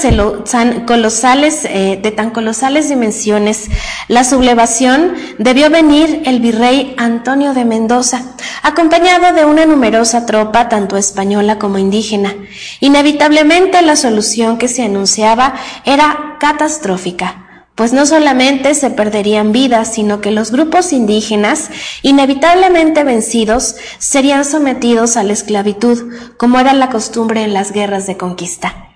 colosales, 0.85 1.65
eh, 1.65 1.99
de 2.01 2.11
tan 2.11 2.31
colosales 2.31 2.89
dimensiones, 2.89 3.69
la 4.07 4.23
sublevación 4.23 5.13
debió 5.37 5.69
venir 5.69 6.23
el 6.25 6.39
virrey 6.39 6.95
Antonio 6.97 7.53
de 7.53 7.65
Mendoza, 7.65 8.23
acompañado 8.63 9.33
de 9.33 9.45
una 9.45 9.65
numerosa 9.65 10.25
tropa, 10.25 10.69
tanto 10.69 10.97
española 10.97 11.59
como 11.59 11.77
indígena. 11.77 12.33
Inevitablemente 12.79 13.81
la 13.81 13.95
solución 13.95 14.57
que 14.57 14.67
se 14.67 14.83
anunciaba 14.83 15.53
era 15.85 16.37
catastrófica 16.39 17.45
pues 17.79 17.93
no 17.93 18.05
solamente 18.05 18.75
se 18.75 18.89
perderían 18.89 19.53
vidas, 19.53 19.93
sino 19.93 20.19
que 20.19 20.31
los 20.31 20.51
grupos 20.51 20.91
indígenas, 20.91 21.69
inevitablemente 22.01 23.05
vencidos, 23.05 23.77
serían 23.99 24.43
sometidos 24.43 25.15
a 25.15 25.23
la 25.23 25.31
esclavitud, 25.31 26.13
como 26.35 26.59
era 26.59 26.73
la 26.73 26.89
costumbre 26.89 27.41
en 27.41 27.53
las 27.53 27.71
guerras 27.71 28.05
de 28.05 28.17
conquista. 28.17 28.88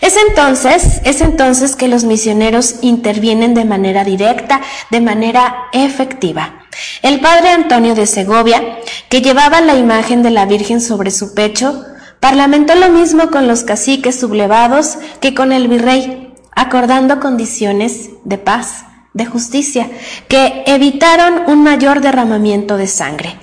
Es 0.00 0.16
entonces, 0.28 1.00
es 1.04 1.20
entonces 1.20 1.74
que 1.74 1.88
los 1.88 2.04
misioneros 2.04 2.76
intervienen 2.82 3.54
de 3.54 3.64
manera 3.64 4.04
directa, 4.04 4.60
de 4.90 5.00
manera 5.00 5.68
efectiva. 5.72 6.66
El 7.02 7.20
padre 7.20 7.50
Antonio 7.50 7.94
de 7.94 8.06
Segovia, 8.06 8.78
que 9.08 9.22
llevaba 9.22 9.60
la 9.60 9.74
imagen 9.74 10.22
de 10.22 10.30
la 10.30 10.46
Virgen 10.46 10.80
sobre 10.80 11.10
su 11.10 11.34
pecho, 11.34 11.84
parlamentó 12.20 12.74
lo 12.74 12.90
mismo 12.90 13.30
con 13.30 13.48
los 13.48 13.64
caciques 13.64 14.18
sublevados 14.18 14.98
que 15.20 15.34
con 15.34 15.52
el 15.52 15.68
virrey, 15.68 16.34
acordando 16.52 17.20
condiciones 17.20 18.10
de 18.24 18.38
paz, 18.38 18.84
de 19.14 19.26
justicia, 19.26 19.88
que 20.28 20.62
evitaron 20.66 21.42
un 21.46 21.62
mayor 21.62 22.00
derramamiento 22.00 22.76
de 22.76 22.86
sangre. 22.86 23.36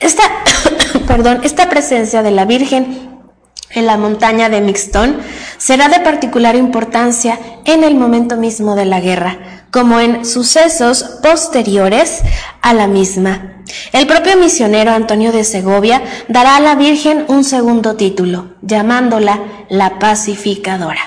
Esta, 0.00 0.22
perdón, 1.06 1.40
esta 1.42 1.68
presencia 1.68 2.22
de 2.22 2.30
la 2.30 2.44
Virgen 2.44 3.07
en 3.70 3.86
la 3.86 3.96
montaña 3.96 4.48
de 4.48 4.60
Mixtón 4.60 5.18
será 5.58 5.88
de 5.88 6.00
particular 6.00 6.56
importancia 6.56 7.38
en 7.64 7.84
el 7.84 7.94
momento 7.94 8.36
mismo 8.36 8.74
de 8.74 8.84
la 8.84 9.00
guerra, 9.00 9.64
como 9.70 10.00
en 10.00 10.24
sucesos 10.24 11.18
posteriores 11.22 12.22
a 12.62 12.72
la 12.72 12.86
misma. 12.86 13.54
El 13.92 14.06
propio 14.06 14.36
misionero 14.36 14.92
Antonio 14.92 15.32
de 15.32 15.44
Segovia 15.44 16.02
dará 16.28 16.56
a 16.56 16.60
la 16.60 16.74
Virgen 16.74 17.24
un 17.28 17.44
segundo 17.44 17.96
título, 17.96 18.54
llamándola 18.62 19.40
la 19.68 19.98
pacificadora. 19.98 21.00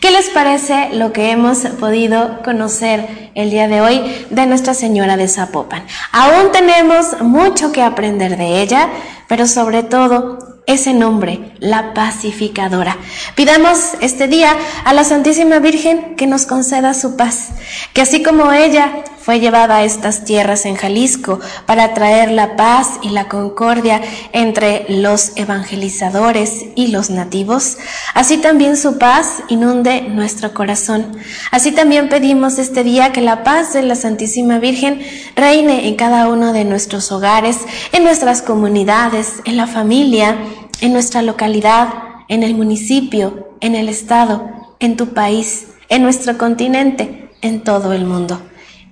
¿Qué 0.00 0.10
les 0.10 0.30
parece 0.30 0.90
lo 0.94 1.12
que 1.12 1.30
hemos 1.30 1.58
podido 1.58 2.42
conocer 2.42 3.30
el 3.34 3.50
día 3.50 3.68
de 3.68 3.80
hoy 3.80 4.26
de 4.30 4.46
Nuestra 4.46 4.74
Señora 4.74 5.16
de 5.16 5.28
Zapopan? 5.28 5.84
Aún 6.10 6.50
tenemos 6.50 7.20
mucho 7.20 7.70
que 7.70 7.82
aprender 7.82 8.36
de 8.36 8.62
ella, 8.62 8.88
pero 9.28 9.46
sobre 9.46 9.84
todo 9.84 10.61
ese 10.66 10.94
nombre, 10.94 11.52
la 11.58 11.94
pacificadora. 11.94 12.96
Pidamos 13.34 13.78
este 14.00 14.28
día 14.28 14.56
a 14.84 14.92
la 14.92 15.04
Santísima 15.04 15.58
Virgen 15.58 16.14
que 16.16 16.26
nos 16.26 16.46
conceda 16.46 16.94
su 16.94 17.16
paz, 17.16 17.50
que 17.92 18.02
así 18.02 18.22
como 18.22 18.52
ella 18.52 19.04
fue 19.22 19.38
llevada 19.38 19.76
a 19.76 19.84
estas 19.84 20.24
tierras 20.24 20.66
en 20.66 20.74
Jalisco 20.74 21.38
para 21.64 21.94
traer 21.94 22.32
la 22.32 22.56
paz 22.56 22.98
y 23.02 23.10
la 23.10 23.28
concordia 23.28 24.00
entre 24.32 24.84
los 24.88 25.36
evangelizadores 25.36 26.64
y 26.74 26.88
los 26.88 27.08
nativos, 27.08 27.78
así 28.14 28.38
también 28.38 28.76
su 28.76 28.98
paz 28.98 29.42
inunde 29.48 30.02
nuestro 30.02 30.52
corazón. 30.52 31.16
Así 31.52 31.70
también 31.70 32.08
pedimos 32.08 32.58
este 32.58 32.82
día 32.82 33.12
que 33.12 33.20
la 33.20 33.44
paz 33.44 33.72
de 33.74 33.82
la 33.82 33.94
Santísima 33.94 34.58
Virgen 34.58 35.00
reine 35.36 35.86
en 35.86 35.94
cada 35.94 36.28
uno 36.28 36.52
de 36.52 36.64
nuestros 36.64 37.12
hogares, 37.12 37.58
en 37.92 38.02
nuestras 38.02 38.42
comunidades, 38.42 39.34
en 39.44 39.56
la 39.56 39.68
familia, 39.68 40.36
en 40.82 40.92
nuestra 40.92 41.22
localidad, 41.22 41.88
en 42.28 42.42
el 42.42 42.54
municipio, 42.54 43.56
en 43.60 43.76
el 43.76 43.88
estado, 43.88 44.50
en 44.80 44.96
tu 44.96 45.14
país, 45.14 45.68
en 45.88 46.02
nuestro 46.02 46.36
continente, 46.36 47.30
en 47.40 47.62
todo 47.62 47.92
el 47.92 48.04
mundo. 48.04 48.42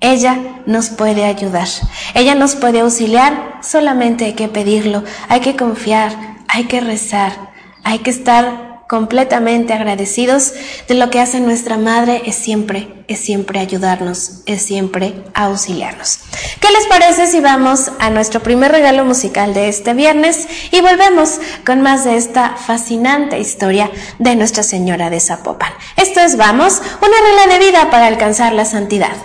Ella 0.01 0.39
nos 0.67 0.89
puede 0.89 1.25
ayudar, 1.25 1.67
ella 2.15 2.37
nos 2.37 2.55
puede 2.55 2.81
auxiliar, 2.81 3.59
solamente 3.61 4.25
hay 4.25 4.35
que 4.35 4.47
pedirlo, 4.47 5.03
hay 5.29 5.41
que 5.41 5.57
confiar, 5.57 6.13
hay 6.47 6.65
que 6.65 6.81
rezar, 6.81 7.33
hay 7.83 7.99
que 7.99 8.11
estar 8.11 8.70
completamente 8.91 9.73
agradecidos 9.73 10.53
de 10.89 10.95
lo 10.95 11.11
que 11.11 11.21
hace 11.21 11.39
nuestra 11.39 11.79
madre 11.79 12.23
es 12.27 12.35
siempre, 12.35 13.05
es 13.07 13.21
siempre 13.21 13.61
ayudarnos, 13.61 14.43
es 14.47 14.63
siempre 14.63 15.15
auxiliarnos. 15.33 16.19
¿Qué 16.59 16.73
les 16.73 16.89
parece 16.89 17.29
si 17.29 17.39
vamos 17.39 17.93
a 18.01 18.11
nuestro 18.11 18.41
primer 18.43 18.73
regalo 18.73 19.05
musical 19.05 19.55
de 19.55 19.69
este 19.69 19.95
viernes 19.95 20.49
y 20.73 20.81
volvemos 20.81 21.39
con 21.65 21.83
más 21.83 22.03
de 22.03 22.17
esta 22.17 22.57
fascinante 22.57 23.39
historia 23.39 23.93
de 24.19 24.35
Nuestra 24.35 24.65
Señora 24.65 25.09
de 25.09 25.21
Zapopan? 25.21 25.73
Esto 25.97 26.19
es 26.19 26.37
Vamos, 26.37 26.83
una 27.01 27.47
regla 27.47 27.55
de 27.55 27.65
vida 27.65 27.91
para 27.93 28.09
alcanzar 28.09 28.55
la 28.55 28.65
santidad. 28.65 29.17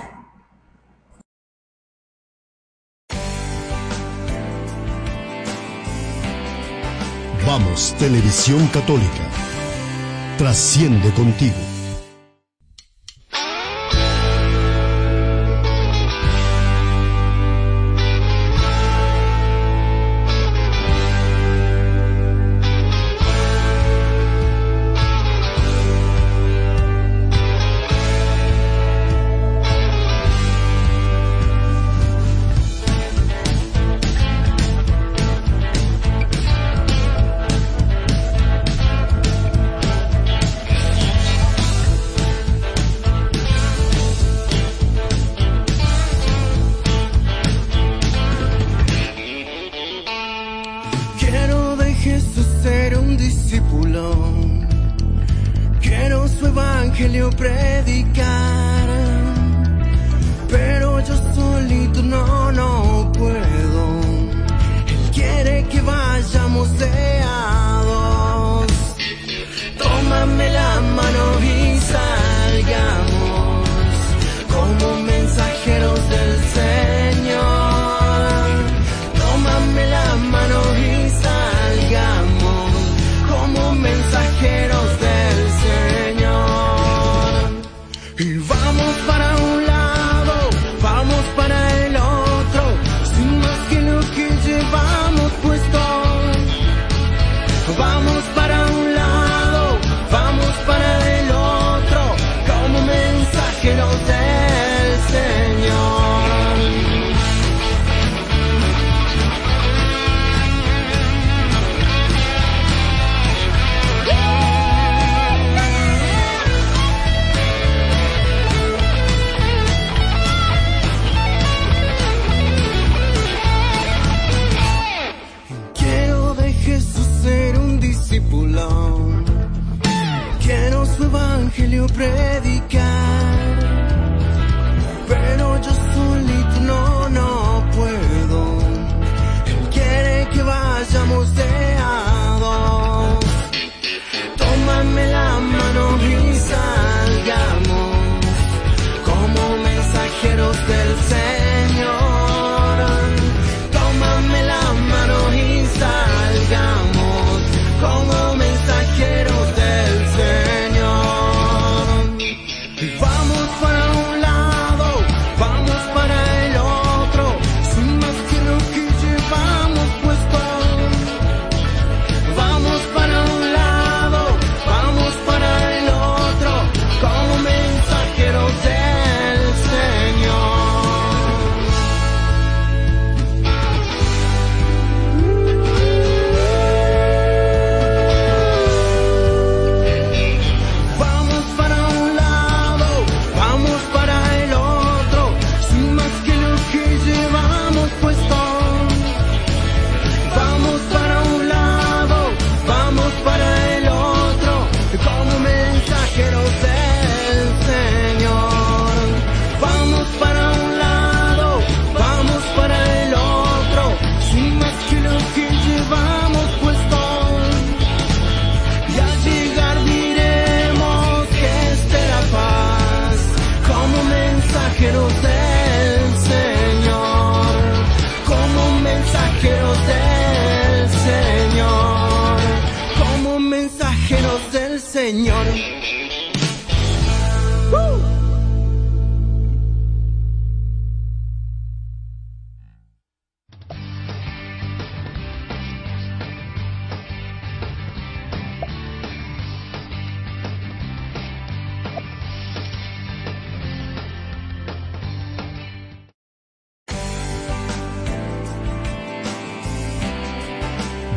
Vamos, 7.48 7.95
Televisión 7.98 8.67
Católica 8.67 9.45
trasciende 10.38 11.12
contigo. 11.12 11.75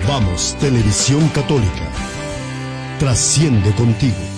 Vamos, 0.08 0.56
Televisión 0.58 1.28
Católica. 1.34 1.86
Trasciende 2.98 3.74
contigo. 3.74 4.37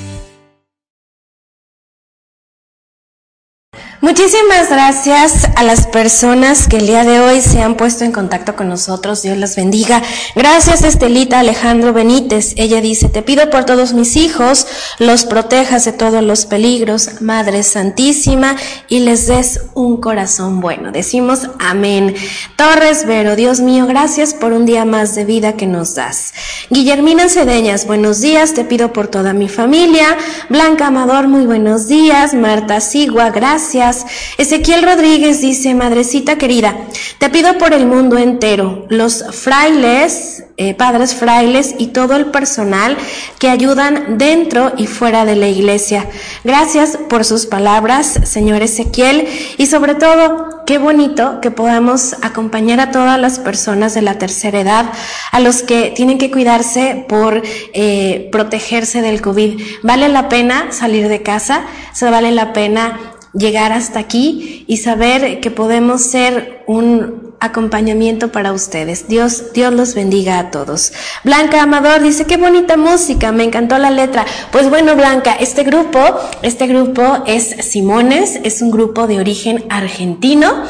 Muchísimas 4.02 4.70
gracias 4.70 5.46
a 5.56 5.62
las 5.62 5.86
personas 5.86 6.68
que 6.68 6.78
el 6.78 6.86
día 6.86 7.04
de 7.04 7.20
hoy 7.20 7.42
se 7.42 7.60
han 7.60 7.76
puesto 7.76 8.02
en 8.02 8.12
contacto 8.12 8.56
con 8.56 8.66
nosotros. 8.66 9.20
Dios 9.20 9.36
las 9.36 9.56
bendiga. 9.56 10.02
Gracias 10.34 10.82
Estelita 10.84 11.38
Alejandro 11.38 11.92
Benítez. 11.92 12.54
Ella 12.56 12.80
dice, 12.80 13.10
te 13.10 13.20
pido 13.20 13.50
por 13.50 13.66
todos 13.66 13.92
mis 13.92 14.16
hijos, 14.16 14.66
los 14.98 15.26
protejas 15.26 15.84
de 15.84 15.92
todos 15.92 16.22
los 16.22 16.46
peligros, 16.46 17.20
Madre 17.20 17.62
Santísima, 17.62 18.56
y 18.88 19.00
les 19.00 19.26
des 19.26 19.60
un 19.74 19.98
corazón 19.98 20.60
bueno. 20.60 20.92
Decimos 20.92 21.50
amén. 21.58 22.14
Torres 22.56 23.04
Vero, 23.04 23.36
Dios 23.36 23.60
mío, 23.60 23.86
gracias 23.86 24.32
por 24.32 24.54
un 24.54 24.64
día 24.64 24.86
más 24.86 25.14
de 25.14 25.26
vida 25.26 25.58
que 25.58 25.66
nos 25.66 25.94
das. 25.94 26.32
Guillermina 26.70 27.28
Cedeñas, 27.28 27.86
buenos 27.86 28.22
días, 28.22 28.54
te 28.54 28.64
pido 28.64 28.94
por 28.94 29.08
toda 29.08 29.34
mi 29.34 29.50
familia. 29.50 30.16
Blanca 30.48 30.86
Amador, 30.86 31.28
muy 31.28 31.44
buenos 31.44 31.86
días. 31.86 32.32
Marta 32.32 32.80
Sigua, 32.80 33.28
gracias. 33.28 33.89
Ezequiel 34.38 34.82
Rodríguez 34.82 35.40
dice, 35.40 35.74
Madrecita 35.74 36.38
querida, 36.38 36.76
te 37.18 37.30
pido 37.30 37.58
por 37.58 37.72
el 37.72 37.86
mundo 37.86 38.18
entero, 38.18 38.86
los 38.88 39.24
frailes, 39.32 40.44
eh, 40.56 40.74
padres 40.74 41.14
frailes 41.14 41.74
y 41.78 41.86
todo 41.86 42.16
el 42.16 42.26
personal 42.26 42.96
que 43.38 43.48
ayudan 43.48 44.18
dentro 44.18 44.72
y 44.76 44.86
fuera 44.86 45.24
de 45.24 45.34
la 45.34 45.48
iglesia. 45.48 46.06
Gracias 46.44 46.98
por 47.08 47.24
sus 47.24 47.46
palabras, 47.46 48.20
señor 48.24 48.62
Ezequiel, 48.62 49.26
y 49.56 49.66
sobre 49.66 49.94
todo, 49.94 50.62
qué 50.66 50.76
bonito 50.76 51.40
que 51.40 51.50
podamos 51.50 52.14
acompañar 52.22 52.78
a 52.78 52.90
todas 52.90 53.18
las 53.18 53.38
personas 53.38 53.94
de 53.94 54.02
la 54.02 54.18
tercera 54.18 54.60
edad, 54.60 54.92
a 55.32 55.40
los 55.40 55.62
que 55.62 55.92
tienen 55.96 56.18
que 56.18 56.30
cuidarse 56.30 57.06
por 57.08 57.42
eh, 57.72 58.28
protegerse 58.30 59.00
del 59.00 59.22
COVID. 59.22 59.60
Vale 59.82 60.08
la 60.10 60.28
pena 60.28 60.72
salir 60.72 61.08
de 61.08 61.22
casa, 61.22 61.62
se 61.92 62.10
vale 62.10 62.32
la 62.32 62.52
pena 62.52 63.16
llegar 63.32 63.72
hasta 63.72 63.98
aquí 63.98 64.64
y 64.66 64.78
saber 64.78 65.40
que 65.40 65.50
podemos 65.50 66.02
ser 66.02 66.62
un 66.66 67.29
acompañamiento 67.40 68.30
para 68.30 68.52
ustedes. 68.52 69.08
Dios, 69.08 69.52
Dios 69.54 69.72
los 69.72 69.94
bendiga 69.94 70.38
a 70.38 70.50
todos. 70.50 70.92
Blanca 71.24 71.62
Amador 71.62 72.02
dice, 72.02 72.26
qué 72.26 72.36
bonita 72.36 72.76
música, 72.76 73.32
me 73.32 73.44
encantó 73.44 73.78
la 73.78 73.90
letra. 73.90 74.26
Pues 74.52 74.68
bueno, 74.68 74.94
Blanca, 74.94 75.32
este 75.32 75.64
grupo, 75.64 75.98
este 76.42 76.66
grupo 76.66 77.24
es 77.26 77.56
Simones, 77.66 78.40
es 78.44 78.60
un 78.62 78.70
grupo 78.70 79.06
de 79.06 79.18
origen 79.18 79.64
argentino 79.70 80.64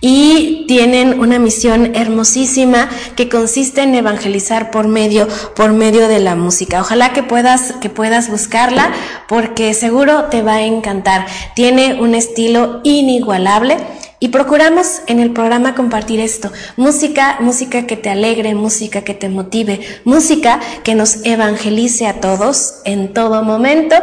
y 0.00 0.66
tienen 0.68 1.20
una 1.20 1.38
misión 1.38 1.94
hermosísima 1.94 2.88
que 3.16 3.28
consiste 3.28 3.82
en 3.82 3.94
evangelizar 3.94 4.70
por 4.70 4.88
medio 4.88 5.26
por 5.54 5.72
medio 5.72 6.08
de 6.08 6.20
la 6.20 6.34
música. 6.34 6.80
Ojalá 6.80 7.12
que 7.12 7.22
puedas 7.22 7.72
que 7.80 7.88
puedas 7.88 8.28
buscarla 8.30 8.92
porque 9.28 9.72
seguro 9.74 10.24
te 10.24 10.42
va 10.42 10.56
a 10.56 10.62
encantar. 10.62 11.26
Tiene 11.54 12.00
un 12.00 12.14
estilo 12.14 12.80
inigualable 12.84 13.78
y 14.18 14.28
procuramos 14.28 15.02
en 15.06 15.20
el 15.20 15.32
programa 15.32 15.74
compartir 15.74 16.20
esto, 16.20 16.50
música, 16.76 17.38
música 17.40 17.86
que 17.86 17.96
te 17.96 18.10
alegre, 18.10 18.54
música 18.54 19.02
que 19.02 19.14
te 19.14 19.28
motive, 19.28 19.80
música 20.04 20.60
que 20.84 20.94
nos 20.94 21.24
evangelice 21.24 22.06
a 22.06 22.20
todos 22.20 22.76
en 22.84 23.12
todo 23.12 23.42
momento 23.42 23.96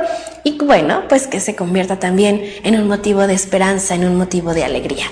y 0.44 0.58
bueno, 0.58 1.04
pues 1.08 1.28
que 1.28 1.40
se 1.40 1.56
convierta 1.56 2.00
también 2.00 2.44
en 2.64 2.76
un 2.76 2.88
motivo 2.88 3.28
de 3.28 3.34
esperanza, 3.34 3.96
en 3.96 4.06
un 4.06 4.18
motivo 4.18 4.54
de 4.54 4.64
alegría. 4.64 5.06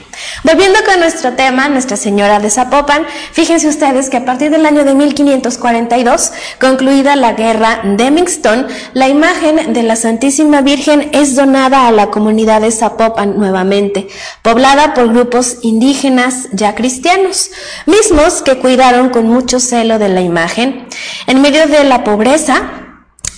Volviendo 0.43 0.79
con 0.85 0.99
nuestro 0.99 1.33
tema, 1.33 1.69
Nuestra 1.69 1.95
Señora 1.95 2.39
de 2.39 2.49
Zapopan, 2.49 3.05
fíjense 3.31 3.67
ustedes 3.67 4.09
que 4.09 4.17
a 4.17 4.25
partir 4.25 4.51
del 4.51 4.65
año 4.65 4.83
de 4.83 4.93
1542, 4.93 6.33
concluida 6.59 7.15
la 7.15 7.33
guerra 7.33 7.81
de 7.83 8.11
Mixton, 8.11 8.67
la 8.93 9.07
imagen 9.07 9.73
de 9.73 9.83
la 9.83 9.95
Santísima 9.95 10.61
Virgen 10.61 11.09
es 11.13 11.35
donada 11.35 11.87
a 11.87 11.91
la 11.91 12.07
comunidad 12.07 12.61
de 12.61 12.71
Zapopan 12.71 13.37
nuevamente, 13.37 14.07
poblada 14.41 14.93
por 14.93 15.13
grupos 15.13 15.59
indígenas 15.61 16.49
ya 16.51 16.75
cristianos, 16.75 17.51
mismos 17.85 18.41
que 18.41 18.57
cuidaron 18.57 19.09
con 19.09 19.27
mucho 19.27 19.59
celo 19.59 19.97
de 19.97 20.09
la 20.09 20.21
imagen. 20.21 20.87
En 21.27 21.41
medio 21.41 21.67
de 21.67 21.83
la 21.83 22.03
pobreza, 22.03 22.80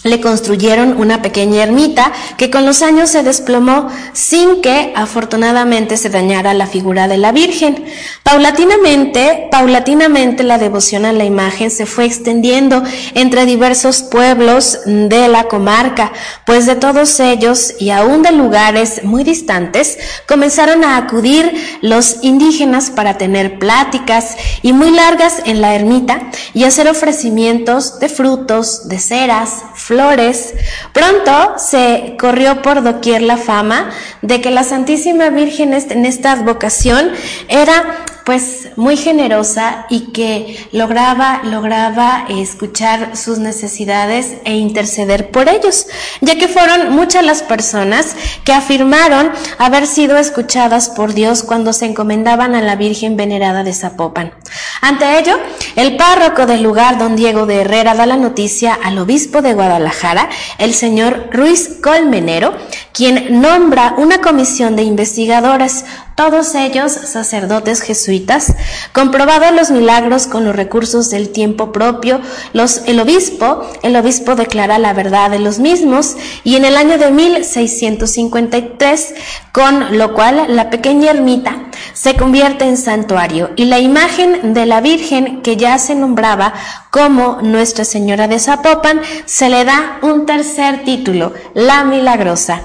le 0.03 0.19
construyeron 0.19 0.99
una 0.99 1.21
pequeña 1.21 1.63
ermita 1.63 2.11
que 2.37 2.49
con 2.49 2.65
los 2.65 2.81
años 2.81 3.09
se 3.09 3.23
desplomó 3.23 3.87
sin 4.11 4.61
que 4.61 4.91
afortunadamente 4.95 5.97
se 5.97 6.09
dañara 6.09 6.53
la 6.53 6.67
figura 6.67 7.07
de 7.07 7.17
la 7.17 7.31
Virgen. 7.31 7.85
Paulatinamente, 8.23 9.47
paulatinamente 9.51 10.43
la 10.43 10.57
devoción 10.57 11.05
a 11.05 11.13
la 11.13 11.23
imagen 11.23 11.71
se 11.71 11.85
fue 11.85 12.05
extendiendo 12.05 12.83
entre 13.13 13.45
diversos 13.45 14.03
pueblos 14.03 14.79
de 14.85 15.27
la 15.27 15.45
comarca, 15.45 16.11
pues 16.45 16.65
de 16.65 16.75
todos 16.75 17.19
ellos 17.19 17.73
y 17.79 17.89
aún 17.89 18.23
de 18.23 18.31
lugares 18.31 19.03
muy 19.03 19.23
distantes 19.23 19.97
comenzaron 20.27 20.83
a 20.83 20.97
acudir 20.97 21.79
los 21.81 22.17
indígenas 22.23 22.89
para 22.89 23.17
tener 23.17 23.59
pláticas 23.59 24.35
y 24.61 24.73
muy 24.73 24.91
largas 24.91 25.41
en 25.45 25.61
la 25.61 25.75
ermita 25.75 26.29
y 26.53 26.65
hacer 26.65 26.87
ofrecimientos 26.89 27.99
de 27.99 28.09
frutos, 28.09 28.89
de 28.89 28.99
ceras, 28.99 29.63
flores. 29.75 29.92
Pronto 30.91 31.55
se 31.57 32.15
corrió 32.19 32.61
por 32.61 32.83
doquier 32.83 33.21
la 33.21 33.37
fama 33.37 33.91
de 34.21 34.41
que 34.41 34.51
la 34.51 34.63
Santísima 34.63 35.29
Virgen 35.29 35.73
en 35.73 36.05
esta 36.05 36.31
advocación 36.31 37.11
era 37.47 38.05
pues 38.25 38.69
muy 38.77 38.95
generosa 38.95 39.85
y 39.89 40.11
que 40.11 40.67
lograba, 40.71 41.41
lograba 41.43 42.25
escuchar 42.29 43.17
sus 43.17 43.37
necesidades 43.37 44.35
e 44.45 44.55
interceder 44.55 45.31
por 45.31 45.49
ellos, 45.49 45.87
ya 46.21 46.37
que 46.37 46.47
fueron 46.47 46.93
muchas 46.93 47.25
las 47.25 47.41
personas 47.43 48.15
que 48.43 48.53
afirmaron 48.53 49.31
haber 49.57 49.87
sido 49.87 50.17
escuchadas 50.17 50.89
por 50.89 51.13
Dios 51.13 51.43
cuando 51.43 51.73
se 51.73 51.85
encomendaban 51.85 52.55
a 52.55 52.61
la 52.61 52.75
Virgen 52.75 53.17
venerada 53.17 53.63
de 53.63 53.73
Zapopan. 53.73 54.33
Ante 54.81 55.19
ello, 55.19 55.37
el 55.75 55.97
párroco 55.97 56.45
del 56.45 56.63
lugar, 56.63 56.97
don 56.97 57.15
Diego 57.15 57.45
de 57.45 57.61
Herrera, 57.61 57.95
da 57.95 58.05
la 58.05 58.17
noticia 58.17 58.77
al 58.83 58.97
obispo 58.97 59.41
de 59.41 59.53
Guadalajara, 59.53 60.29
el 60.57 60.73
señor 60.73 61.29
Ruiz 61.31 61.77
Colmenero, 61.81 62.53
quien 62.93 63.41
nombra 63.41 63.95
una 63.97 64.21
comisión 64.21 64.75
de 64.75 64.83
investigadores, 64.83 65.85
todos 66.15 66.55
ellos 66.55 66.91
sacerdotes 66.91 67.81
jesuitas, 67.81 68.53
comprobados 68.91 69.53
los 69.53 69.71
milagros 69.71 70.27
con 70.27 70.45
los 70.45 70.55
recursos 70.55 71.09
del 71.09 71.29
tiempo 71.29 71.71
propio, 71.71 72.21
los, 72.53 72.81
el 72.85 72.99
obispo, 72.99 73.67
el 73.81 73.95
obispo 73.95 74.35
declara 74.35 74.79
la 74.79 74.93
verdad 74.93 75.31
de 75.31 75.39
los 75.39 75.59
mismos 75.59 76.15
y 76.43 76.55
en 76.55 76.65
el 76.65 76.77
año 76.77 76.97
de 76.97 77.11
1653, 77.11 79.15
con 79.51 79.97
lo 79.97 80.13
cual 80.13 80.45
la 80.49 80.69
pequeña 80.69 81.11
ermita 81.11 81.69
se 81.93 82.15
convierte 82.15 82.65
en 82.65 82.77
santuario 82.77 83.51
y 83.55 83.65
la 83.65 83.79
imagen 83.79 84.53
de 84.53 84.65
la 84.65 84.81
Virgen 84.81 85.41
que 85.41 85.57
ya 85.57 85.77
se 85.77 85.95
nombraba 85.95 86.53
como 86.91 87.41
Nuestra 87.41 87.85
Señora 87.85 88.27
de 88.27 88.39
Zapopan 88.39 89.01
se 89.25 89.49
le 89.49 89.65
da 89.65 89.99
un 90.01 90.25
tercer 90.25 90.83
título, 90.83 91.33
la 91.53 91.83
Milagrosa. 91.83 92.61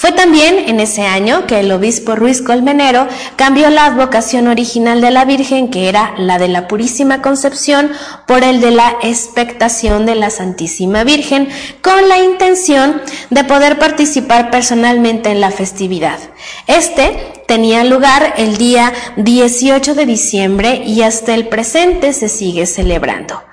Fue 0.00 0.12
también 0.12 0.58
en 0.66 0.80
ese 0.80 1.02
año 1.02 1.46
que 1.46 1.60
el 1.60 1.70
obispo 1.70 2.16
Ruiz 2.16 2.40
Colmenero 2.40 3.06
cambió 3.36 3.68
la 3.68 3.84
advocación 3.84 4.48
original 4.48 5.02
de 5.02 5.10
la 5.10 5.26
Virgen, 5.26 5.68
que 5.68 5.90
era 5.90 6.14
la 6.16 6.38
de 6.38 6.48
la 6.48 6.68
Purísima 6.68 7.20
Concepción, 7.20 7.92
por 8.26 8.42
el 8.42 8.62
de 8.62 8.70
la 8.70 8.96
expectación 9.02 10.06
de 10.06 10.14
la 10.14 10.30
Santísima 10.30 11.04
Virgen, 11.04 11.50
con 11.82 12.08
la 12.08 12.18
intención 12.18 13.02
de 13.28 13.44
poder 13.44 13.78
participar 13.78 14.50
personalmente 14.50 15.28
en 15.32 15.42
la 15.42 15.50
festividad. 15.50 16.18
Este 16.66 17.34
tenía 17.46 17.84
lugar 17.84 18.32
el 18.38 18.56
día 18.56 18.94
18 19.18 19.94
de 19.94 20.06
diciembre 20.06 20.82
y 20.82 21.02
hasta 21.02 21.34
el 21.34 21.48
presente 21.48 22.14
se 22.14 22.30
sigue 22.30 22.64
celebrando. 22.64 23.49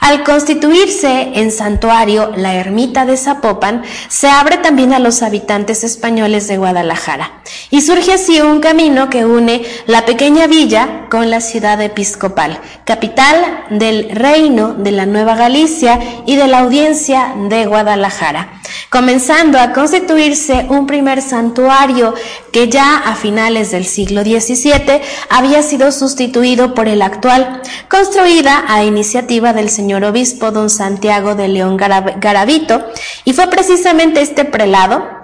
Al 0.00 0.24
constituirse 0.24 1.32
en 1.34 1.52
santuario 1.52 2.32
la 2.34 2.54
ermita 2.54 3.04
de 3.04 3.18
Zapopan, 3.18 3.82
se 4.08 4.28
abre 4.28 4.56
también 4.56 4.94
a 4.94 4.98
los 4.98 5.22
habitantes 5.22 5.84
españoles 5.84 6.48
de 6.48 6.56
Guadalajara 6.56 7.42
y 7.70 7.82
surge 7.82 8.14
así 8.14 8.40
un 8.40 8.60
camino 8.60 9.10
que 9.10 9.26
une 9.26 9.62
la 9.86 10.06
pequeña 10.06 10.46
villa 10.46 11.06
con 11.10 11.28
la 11.28 11.42
ciudad 11.42 11.80
episcopal, 11.82 12.58
capital 12.84 13.66
del 13.68 14.10
reino 14.10 14.72
de 14.72 14.92
la 14.92 15.04
Nueva 15.04 15.36
Galicia 15.36 16.00
y 16.26 16.36
de 16.36 16.48
la 16.48 16.60
audiencia 16.60 17.34
de 17.50 17.66
Guadalajara. 17.66 18.59
Comenzando 18.88 19.58
a 19.58 19.72
constituirse 19.72 20.66
un 20.68 20.86
primer 20.86 21.22
santuario 21.22 22.14
que 22.52 22.68
ya 22.68 22.98
a 22.98 23.14
finales 23.14 23.70
del 23.70 23.84
siglo 23.84 24.22
XVII 24.22 25.00
había 25.28 25.62
sido 25.62 25.92
sustituido 25.92 26.74
por 26.74 26.88
el 26.88 27.02
actual, 27.02 27.62
construida 27.88 28.64
a 28.68 28.84
iniciativa 28.84 29.52
del 29.52 29.70
señor 29.70 30.04
obispo 30.04 30.50
don 30.50 30.70
Santiago 30.70 31.34
de 31.34 31.48
León 31.48 31.76
Garavito, 31.76 32.84
y 33.24 33.32
fue 33.32 33.48
precisamente 33.48 34.20
este 34.20 34.44
prelado 34.44 35.19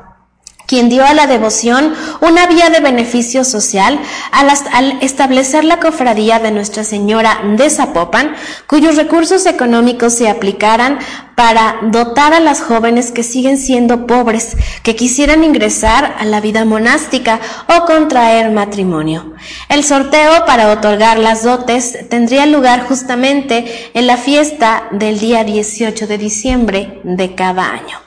quien 0.66 0.88
dio 0.88 1.04
a 1.04 1.14
la 1.14 1.26
devoción 1.26 1.94
una 2.20 2.46
vía 2.46 2.70
de 2.70 2.80
beneficio 2.80 3.44
social 3.44 3.98
al, 4.32 4.98
establecer 5.00 5.64
la 5.64 5.80
cofradía 5.80 6.38
de 6.38 6.50
Nuestra 6.50 6.84
Señora 6.84 7.40
de 7.56 7.70
Zapopan, 7.70 8.34
cuyos 8.66 8.96
recursos 8.96 9.46
económicos 9.46 10.14
se 10.14 10.28
aplicaran 10.28 10.98
para 11.34 11.76
dotar 11.82 12.32
a 12.32 12.40
las 12.40 12.62
jóvenes 12.62 13.10
que 13.10 13.22
siguen 13.22 13.58
siendo 13.58 14.06
pobres, 14.06 14.56
que 14.82 14.96
quisieran 14.96 15.44
ingresar 15.44 16.16
a 16.18 16.24
la 16.24 16.40
vida 16.40 16.64
monástica 16.64 17.40
o 17.68 17.84
contraer 17.84 18.50
matrimonio. 18.50 19.34
El 19.68 19.84
sorteo 19.84 20.46
para 20.46 20.70
otorgar 20.70 21.18
las 21.18 21.44
dotes 21.44 22.08
tendría 22.08 22.46
lugar 22.46 22.86
justamente 22.88 23.90
en 23.92 24.06
la 24.06 24.16
fiesta 24.16 24.88
del 24.92 25.18
día 25.18 25.44
18 25.44 26.06
de 26.06 26.18
diciembre 26.18 27.00
de 27.04 27.34
cada 27.34 27.70
año. 27.70 28.05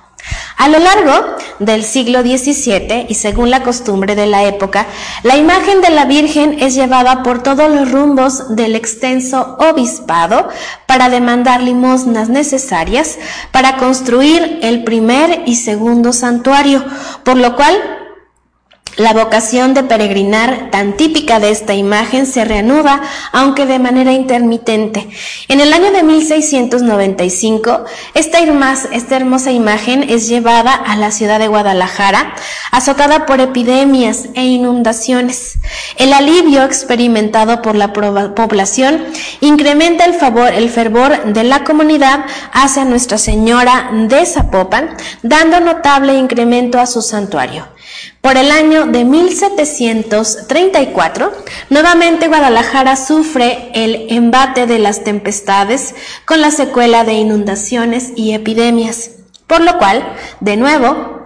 A 0.57 0.67
lo 0.67 0.79
largo 0.79 1.37
del 1.59 1.83
siglo 1.83 2.21
XVII 2.21 3.05
y 3.07 3.15
según 3.15 3.49
la 3.49 3.63
costumbre 3.63 4.15
de 4.15 4.27
la 4.27 4.43
época, 4.43 4.87
la 5.23 5.37
imagen 5.37 5.81
de 5.81 5.89
la 5.89 6.05
Virgen 6.05 6.57
es 6.59 6.75
llevada 6.75 7.23
por 7.23 7.43
todos 7.43 7.69
los 7.69 7.91
rumbos 7.91 8.55
del 8.55 8.75
extenso 8.75 9.57
obispado 9.59 10.49
para 10.85 11.09
demandar 11.09 11.61
limosnas 11.61 12.29
necesarias 12.29 13.17
para 13.51 13.77
construir 13.77 14.59
el 14.61 14.83
primer 14.83 15.43
y 15.45 15.55
segundo 15.55 16.13
santuario, 16.13 16.83
por 17.23 17.37
lo 17.37 17.55
cual 17.55 17.75
la 18.99 19.13
vocación 19.13 19.73
de 19.73 19.83
peregrinar, 19.83 20.71
tan 20.71 20.97
típica 20.97 21.39
de 21.39 21.51
esta 21.51 21.73
imagen, 21.73 22.25
se 22.25 22.43
reanuda, 22.43 23.01
aunque 23.31 23.65
de 23.65 23.79
manera 23.79 24.12
intermitente. 24.12 25.09
En 25.47 25.62
el 25.62 25.71
año 25.71 25.93
de 25.93 26.03
1695, 26.03 27.85
esta, 28.13 28.39
hermosa 28.39 29.51
imagen 29.51 30.03
es 30.03 30.27
llevada 30.27 30.73
a 30.73 30.97
la 30.97 31.12
ciudad 31.12 31.39
de 31.39 31.47
Guadalajara, 31.47 32.35
azotada 32.71 33.25
por 33.25 33.39
epidemias 33.39 34.25
e 34.33 34.43
inundaciones. 34.43 35.59
El 35.95 36.12
alivio 36.12 36.65
experimentado 36.65 37.62
por 37.62 37.75
la 37.75 37.93
población 37.93 39.05
incrementa 39.39 40.03
el, 40.03 40.13
favor, 40.13 40.51
el 40.53 40.69
fervor 40.69 41.23
de 41.23 41.45
la 41.45 41.63
comunidad 41.63 42.25
hacia 42.51 42.83
Nuestra 42.83 43.17
Señora 43.17 43.91
de 43.93 44.25
Zapopan, 44.25 44.89
dando 45.23 45.62
notable 45.62 46.15
incremento 46.15 46.81
a 46.81 46.85
su 46.85 47.01
santuario. 47.01 47.78
Por 48.21 48.38
el 48.38 48.51
año 48.51 48.86
de 48.88 49.05
1734, 49.05 51.32
nuevamente 51.69 52.27
Guadalajara 52.27 52.97
sufre 52.97 53.71
el 53.73 54.08
embate 54.10 54.67
de 54.67 54.77
las 54.77 55.05
tempestades 55.05 55.95
con 56.25 56.41
la 56.41 56.51
secuela 56.51 57.05
de 57.05 57.13
inundaciones 57.13 58.12
y 58.17 58.34
epidemias, 58.34 59.12
por 59.47 59.62
lo 59.62 59.77
cual, 59.77 60.05
de 60.41 60.58
nuevo, 60.58 61.18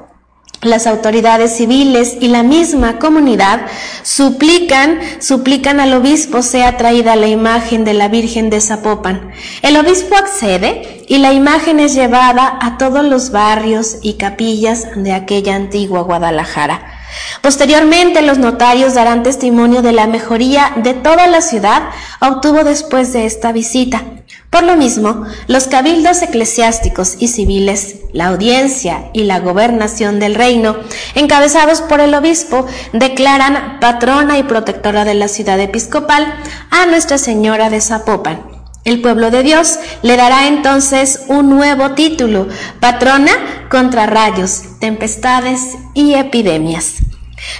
las 0.65 0.87
autoridades 0.87 1.57
civiles 1.57 2.17
y 2.19 2.27
la 2.27 2.43
misma 2.43 2.99
comunidad 2.99 3.61
suplican, 4.03 4.99
suplican 5.19 5.79
al 5.79 5.93
obispo 5.93 6.41
sea 6.41 6.77
traída 6.77 7.15
la 7.15 7.27
imagen 7.27 7.83
de 7.83 7.93
la 7.93 8.07
Virgen 8.07 8.49
de 8.49 8.61
Zapopan. 8.61 9.31
El 9.61 9.77
obispo 9.77 10.15
accede 10.15 11.03
y 11.07 11.17
la 11.17 11.33
imagen 11.33 11.79
es 11.79 11.93
llevada 11.93 12.57
a 12.61 12.77
todos 12.77 13.03
los 13.03 13.31
barrios 13.31 13.97
y 14.01 14.13
capillas 14.13 14.87
de 14.95 15.13
aquella 15.13 15.55
antigua 15.55 16.01
Guadalajara. 16.01 17.02
Posteriormente, 17.41 18.21
los 18.21 18.37
notarios 18.37 18.93
darán 18.93 19.23
testimonio 19.23 19.81
de 19.81 19.91
la 19.91 20.07
mejoría 20.07 20.73
de 20.77 20.93
toda 20.93 21.27
la 21.27 21.41
ciudad 21.41 21.83
obtuvo 22.19 22.63
después 22.63 23.13
de 23.13 23.25
esta 23.25 23.51
visita. 23.51 24.03
Por 24.49 24.63
lo 24.63 24.75
mismo, 24.75 25.25
los 25.47 25.67
cabildos 25.67 26.21
eclesiásticos 26.21 27.15
y 27.19 27.27
civiles, 27.27 27.95
la 28.13 28.27
audiencia 28.27 29.09
y 29.11 29.23
la 29.23 29.39
gobernación 29.39 30.19
del 30.19 30.35
reino, 30.35 30.75
encabezados 31.15 31.81
por 31.81 31.99
el 31.99 32.13
obispo, 32.13 32.67
declaran 32.93 33.79
patrona 33.79 34.37
y 34.37 34.43
protectora 34.43 35.05
de 35.05 35.15
la 35.15 35.27
ciudad 35.27 35.59
episcopal 35.59 36.31
a 36.69 36.85
Nuestra 36.85 37.17
Señora 37.17 37.71
de 37.71 37.81
Zapopan. 37.81 38.52
El 38.85 39.01
pueblo 39.01 39.31
de 39.31 39.43
Dios 39.43 39.79
le 40.01 40.17
dará 40.17 40.47
entonces 40.47 41.21
un 41.27 41.49
nuevo 41.49 41.91
título, 41.91 42.47
patrona 42.81 43.31
contra 43.69 44.05
rayos, 44.05 44.79
tempestades 44.79 45.75
y 45.93 46.15
epidemias. 46.15 46.95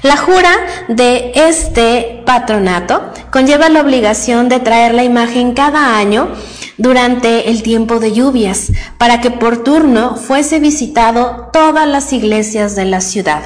La 0.02 0.18
jura 0.18 0.52
de 0.90 1.32
este 1.36 2.22
patronato 2.26 3.02
conlleva 3.32 3.70
la 3.70 3.82
obligación 3.82 4.50
de 4.50 4.60
traer 4.60 4.94
la 4.94 5.04
imagen 5.04 5.54
cada 5.54 5.98
año 5.98 6.28
durante 6.78 7.50
el 7.50 7.64
tiempo 7.64 8.00
de 8.00 8.12
lluvias, 8.12 8.72
para 8.98 9.22
que 9.22 9.32
por 9.32 9.64
turno 9.64 10.16
fuese 10.16 10.60
visitado 10.60 11.50
todas 11.54 11.88
las 11.88 12.12
iglesias 12.12 12.76
de 12.76 12.86
la 12.86 13.00
ciudad. 13.00 13.44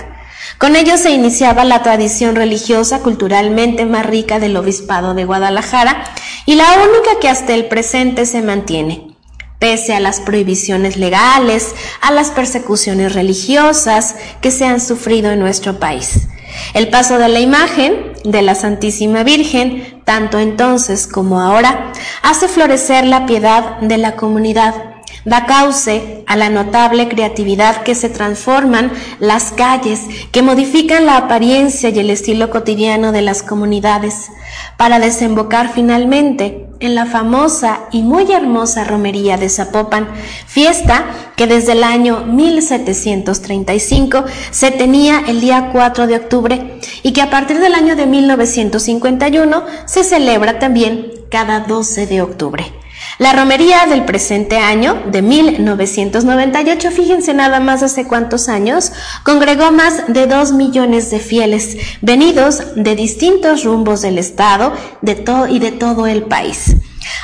Con 0.57 0.75
ello 0.75 0.97
se 0.97 1.11
iniciaba 1.11 1.65
la 1.65 1.83
tradición 1.83 2.35
religiosa 2.35 2.99
culturalmente 3.01 3.85
más 3.85 4.07
rica 4.07 4.39
del 4.39 4.57
obispado 4.57 5.13
de 5.13 5.23
Guadalajara 5.23 6.03
y 6.47 6.55
la 6.55 6.65
única 6.83 7.19
que 7.21 7.29
hasta 7.29 7.53
el 7.53 7.65
presente 7.67 8.25
se 8.25 8.41
mantiene. 8.41 9.15
Pese 9.59 9.93
a 9.93 9.99
las 9.99 10.19
prohibiciones 10.19 10.97
legales, 10.97 11.75
a 12.01 12.11
las 12.11 12.31
persecuciones 12.31 13.13
religiosas 13.13 14.15
que 14.41 14.49
se 14.49 14.65
han 14.65 14.81
sufrido 14.81 15.29
en 15.29 15.39
nuestro 15.39 15.79
país. 15.79 16.27
El 16.73 16.89
paso 16.89 17.19
de 17.19 17.27
la 17.27 17.39
imagen 17.39 18.13
de 18.23 18.41
la 18.41 18.55
Santísima 18.55 19.23
Virgen, 19.23 20.01
tanto 20.05 20.39
entonces 20.39 21.05
como 21.05 21.39
ahora, 21.39 21.91
hace 22.23 22.47
florecer 22.47 23.05
la 23.05 23.27
piedad 23.27 23.77
de 23.81 23.97
la 23.97 24.15
comunidad, 24.15 24.86
da 25.27 25.45
cauce 25.45 26.23
a 26.25 26.37
la 26.37 26.49
notable 26.49 27.09
creatividad 27.09 27.83
que 27.83 27.95
se 27.95 28.07
transforman 28.07 28.91
las 29.19 29.51
calles, 29.51 29.99
que 30.31 30.41
modifican 30.41 31.05
la 31.05 31.17
apariencia 31.17 31.89
y 31.89 31.99
el 31.99 32.09
estilo 32.09 32.49
cotidiano 32.49 33.11
de 33.11 33.21
las 33.21 33.43
comunidades, 33.43 34.29
para 34.77 34.99
desembocar 34.99 35.69
finalmente 35.73 36.65
en 36.79 36.95
la 36.95 37.05
famosa 37.05 37.81
y 37.91 38.03
muy 38.03 38.31
hermosa 38.31 38.85
romería 38.85 39.35
de 39.35 39.49
Zapopan, 39.49 40.07
fiesta 40.45 41.05
que 41.35 41.45
desde 41.45 41.73
el 41.73 41.83
año 41.83 42.23
1735 42.25 44.23
se 44.51 44.71
tenía 44.71 45.23
el 45.27 45.41
día 45.41 45.71
4 45.73 46.07
de 46.07 46.15
octubre 46.15 46.79
y 47.03 47.11
que 47.11 47.21
a 47.21 47.29
partir 47.29 47.59
del 47.59 47.73
año 47.73 47.97
de 47.97 48.05
1951 48.05 49.65
se 49.85 50.05
celebra 50.05 50.57
también 50.57 51.11
cada 51.29 51.59
12 51.59 52.07
de 52.07 52.21
octubre. 52.21 52.86
La 53.19 53.33
romería 53.33 53.87
del 53.87 54.05
presente 54.05 54.57
año, 54.57 55.01
de 55.07 55.23
1998, 55.23 56.91
fíjense 56.91 57.33
nada 57.33 57.59
más 57.59 57.81
hace 57.81 58.05
cuántos 58.05 58.47
años, 58.47 58.91
congregó 59.23 59.71
más 59.71 60.03
de 60.07 60.27
dos 60.27 60.51
millones 60.51 61.09
de 61.09 61.19
fieles, 61.19 61.77
venidos 62.01 62.75
de 62.75 62.95
distintos 62.95 63.63
rumbos 63.63 64.01
del 64.03 64.19
Estado 64.19 64.71
de 65.01 65.25
y 65.49 65.57
de 65.57 65.71
todo 65.71 66.05
el 66.05 66.23
país. 66.23 66.75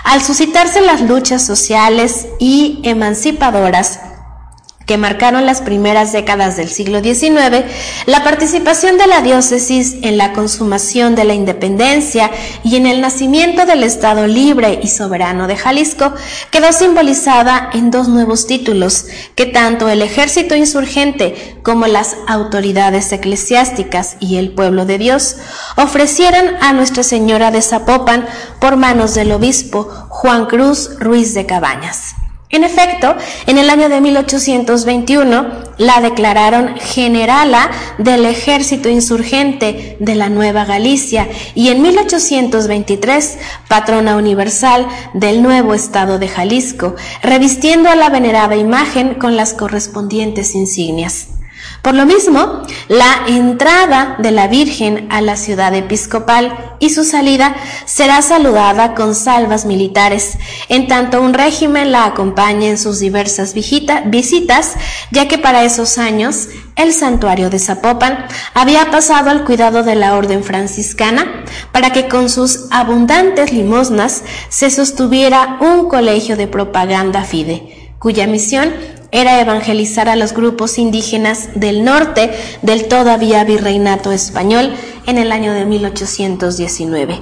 Al 0.04 0.24
suscitarse 0.24 0.82
las 0.82 1.02
luchas 1.02 1.46
sociales 1.46 2.26
y 2.40 2.80
emancipadoras 2.84 4.00
que 4.86 4.98
marcaron 4.98 5.46
las 5.46 5.62
primeras 5.62 6.12
décadas 6.12 6.58
del 6.58 6.70
siglo 6.70 7.02
XIX, 7.02 7.64
la 8.06 8.24
participación 8.24 8.98
de 8.98 9.08
la 9.08 9.22
diócesis 9.22 9.96
en 10.02 10.18
la 10.18 10.34
consumación 10.34 11.16
de 11.16 11.24
la 11.24 11.34
independencia 11.34 12.30
y 12.64 12.76
en 12.76 12.86
el 12.86 13.02
nacimiento 13.02 13.66
del 13.66 13.84
Estado 13.84 14.28
libre 14.28 14.80
y 14.82 14.88
soberano 14.88 15.48
de 15.48 15.56
Jalisco 15.56 16.14
quedó 16.52 16.72
simbolizada 16.74 17.70
en 17.74 17.92
dos 17.92 18.08
nuevos 18.08 18.48
títulos 18.48 19.06
que 19.36 19.46
tanto 19.46 19.90
el 19.90 20.02
ejército 20.02 20.56
insurgente 20.56 21.58
como 21.64 21.88
las 21.88 22.16
autoridades 22.28 23.12
eclesiásticas 23.12 24.18
y 24.20 24.38
el 24.38 24.52
pueblo 24.52 24.86
de 24.86 24.98
Dios 24.98 25.38
ofrecieran 25.78 26.58
a 26.62 26.74
Nuestra 26.74 27.04
Señora 27.04 27.52
de 27.52 27.62
Zapopan 27.62 28.26
por 28.60 28.76
manos 28.76 29.14
del 29.16 29.32
obispo 29.32 29.84
Juan 30.10 30.46
Cruz 30.46 30.92
Ruiz 31.00 31.34
de 31.34 31.46
Cabañas. 31.46 32.16
En 32.54 32.64
efecto, 32.64 33.16
en 33.48 33.58
el 33.58 33.68
año 33.72 33.90
de 33.90 34.00
1821 34.00 35.48
la 35.80 36.02
declararon 36.02 36.76
generala 36.78 37.72
del 37.98 38.26
ejército 38.26 38.90
insurgente 38.90 39.98
de 40.00 40.14
la 40.14 40.30
Nueva 40.30 40.64
Galicia 40.64 41.28
y 41.56 41.70
en 41.70 41.82
1823 41.82 43.40
patrona 43.68 44.18
universal 44.18 44.88
del 45.16 45.42
nuevo 45.42 45.74
estado 45.74 46.20
de 46.20 46.28
Jalisco, 46.28 46.96
revistiendo 47.24 47.90
a 47.90 47.96
la 47.96 48.12
venerada 48.12 48.56
imagen 48.56 49.16
con 49.16 49.36
las 49.36 49.56
correspondientes 49.56 50.54
insignias. 50.54 51.33
Por 51.84 51.96
lo 51.96 52.06
mismo, 52.06 52.62
la 52.88 53.26
entrada 53.28 54.16
de 54.18 54.32
la 54.32 54.48
Virgen 54.48 55.06
a 55.12 55.20
la 55.20 55.36
ciudad 55.36 55.76
episcopal 55.76 56.78
y 56.80 56.92
su 56.92 57.04
salida 57.04 57.58
será 57.84 58.22
saludada 58.22 58.96
con 58.96 59.14
salvas 59.14 59.66
militares, 59.66 60.38
en 60.70 60.88
tanto 60.88 61.22
un 61.22 61.34
régimen 61.34 61.92
la 61.92 62.06
acompaña 62.06 62.70
en 62.70 62.78
sus 62.78 63.00
diversas 63.00 63.54
visitas, 63.54 64.76
ya 65.12 65.28
que 65.28 65.38
para 65.38 65.66
esos 65.66 65.98
años 65.98 66.48
el 66.78 66.94
santuario 66.94 67.50
de 67.50 67.60
Zapopan 67.60 68.28
había 68.54 68.90
pasado 68.90 69.30
al 69.30 69.44
cuidado 69.44 69.84
de 69.84 69.96
la 69.96 70.16
orden 70.16 70.46
franciscana 70.46 71.44
para 71.74 71.92
que 71.92 72.08
con 72.08 72.30
sus 72.30 72.68
abundantes 72.72 73.52
limosnas 73.52 74.24
se 74.48 74.70
sostuviera 74.70 75.58
un 75.60 75.90
colegio 75.90 76.38
de 76.38 76.48
propaganda 76.48 77.26
fide, 77.26 77.94
cuya 78.00 78.26
misión 78.26 78.72
era 79.14 79.40
evangelizar 79.40 80.10
a 80.10 80.18
los 80.18 80.34
grupos 80.34 80.78
indígenas 80.78 81.50
del 81.56 81.86
norte 81.86 82.34
del 82.64 82.88
todavía 82.90 83.46
virreinato 83.46 84.12
español 84.12 84.74
en 85.06 85.18
el 85.18 85.32
año 85.32 85.54
de 85.54 85.66
1819. 85.66 87.22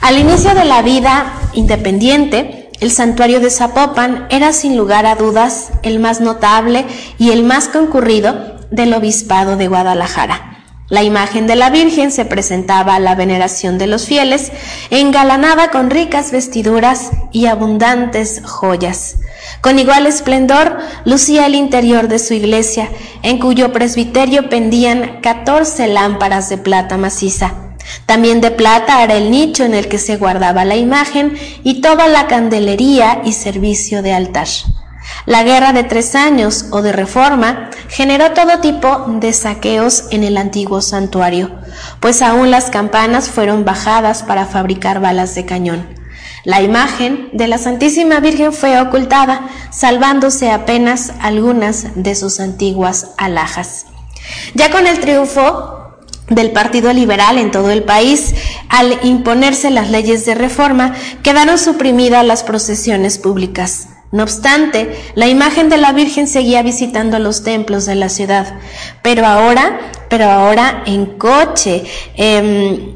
Al 0.00 0.18
inicio 0.18 0.54
de 0.54 0.64
la 0.64 0.82
vida 0.82 1.32
independiente, 1.52 2.70
el 2.80 2.90
santuario 2.90 3.38
de 3.38 3.50
Zapopan 3.50 4.26
era 4.30 4.52
sin 4.52 4.76
lugar 4.76 5.06
a 5.06 5.14
dudas 5.14 5.70
el 5.82 6.00
más 6.00 6.20
notable 6.20 6.84
y 7.18 7.30
el 7.30 7.44
más 7.44 7.68
concurrido 7.68 8.56
del 8.70 8.94
obispado 8.94 9.56
de 9.56 9.68
Guadalajara. 9.68 10.51
La 10.92 11.02
imagen 11.02 11.46
de 11.46 11.56
la 11.56 11.70
Virgen 11.70 12.12
se 12.12 12.26
presentaba 12.26 12.96
a 12.96 13.00
la 13.00 13.14
veneración 13.14 13.78
de 13.78 13.86
los 13.86 14.04
fieles, 14.04 14.52
engalanada 14.90 15.70
con 15.70 15.88
ricas 15.88 16.32
vestiduras 16.32 17.12
y 17.32 17.46
abundantes 17.46 18.42
joyas. 18.44 19.16
Con 19.62 19.78
igual 19.78 20.04
esplendor 20.06 20.76
lucía 21.06 21.46
el 21.46 21.54
interior 21.54 22.08
de 22.08 22.18
su 22.18 22.34
iglesia, 22.34 22.90
en 23.22 23.38
cuyo 23.38 23.72
presbiterio 23.72 24.50
pendían 24.50 25.22
catorce 25.22 25.88
lámparas 25.88 26.50
de 26.50 26.58
plata 26.58 26.98
maciza. 26.98 27.54
También 28.04 28.42
de 28.42 28.50
plata 28.50 29.02
era 29.02 29.14
el 29.14 29.30
nicho 29.30 29.64
en 29.64 29.72
el 29.72 29.88
que 29.88 29.96
se 29.96 30.18
guardaba 30.18 30.66
la 30.66 30.76
imagen 30.76 31.38
y 31.64 31.80
toda 31.80 32.06
la 32.06 32.26
candelería 32.26 33.22
y 33.24 33.32
servicio 33.32 34.02
de 34.02 34.12
altar. 34.12 34.48
La 35.26 35.42
guerra 35.42 35.72
de 35.72 35.84
tres 35.84 36.14
años 36.14 36.66
o 36.70 36.82
de 36.82 36.92
reforma 36.92 37.70
generó 37.88 38.32
todo 38.32 38.60
tipo 38.60 39.06
de 39.08 39.32
saqueos 39.32 40.04
en 40.10 40.24
el 40.24 40.36
antiguo 40.36 40.80
santuario, 40.80 41.50
pues 42.00 42.22
aún 42.22 42.50
las 42.50 42.70
campanas 42.70 43.28
fueron 43.28 43.64
bajadas 43.64 44.22
para 44.22 44.46
fabricar 44.46 45.00
balas 45.00 45.34
de 45.34 45.44
cañón. 45.44 45.86
La 46.44 46.60
imagen 46.60 47.28
de 47.32 47.46
la 47.46 47.58
Santísima 47.58 48.18
Virgen 48.18 48.52
fue 48.52 48.80
ocultada, 48.80 49.48
salvándose 49.70 50.50
apenas 50.50 51.12
algunas 51.20 51.94
de 51.94 52.16
sus 52.16 52.40
antiguas 52.40 53.10
alhajas. 53.16 53.86
Ya 54.54 54.70
con 54.72 54.88
el 54.88 54.98
triunfo 54.98 55.98
del 56.28 56.50
Partido 56.50 56.92
Liberal 56.92 57.38
en 57.38 57.52
todo 57.52 57.70
el 57.70 57.84
país, 57.84 58.34
al 58.68 58.98
imponerse 59.04 59.70
las 59.70 59.90
leyes 59.90 60.24
de 60.26 60.34
reforma, 60.34 60.94
quedaron 61.22 61.58
suprimidas 61.58 62.26
las 62.26 62.42
procesiones 62.42 63.18
públicas. 63.18 63.88
No 64.12 64.24
obstante, 64.24 64.94
la 65.14 65.26
imagen 65.26 65.70
de 65.70 65.78
la 65.78 65.92
Virgen 65.92 66.28
seguía 66.28 66.62
visitando 66.62 67.18
los 67.18 67.42
templos 67.44 67.86
de 67.86 67.94
la 67.94 68.10
ciudad, 68.10 68.58
pero 69.02 69.26
ahora, 69.26 69.80
pero 70.10 70.26
ahora 70.26 70.82
en 70.84 71.06
coche, 71.16 71.84
em, 72.14 72.92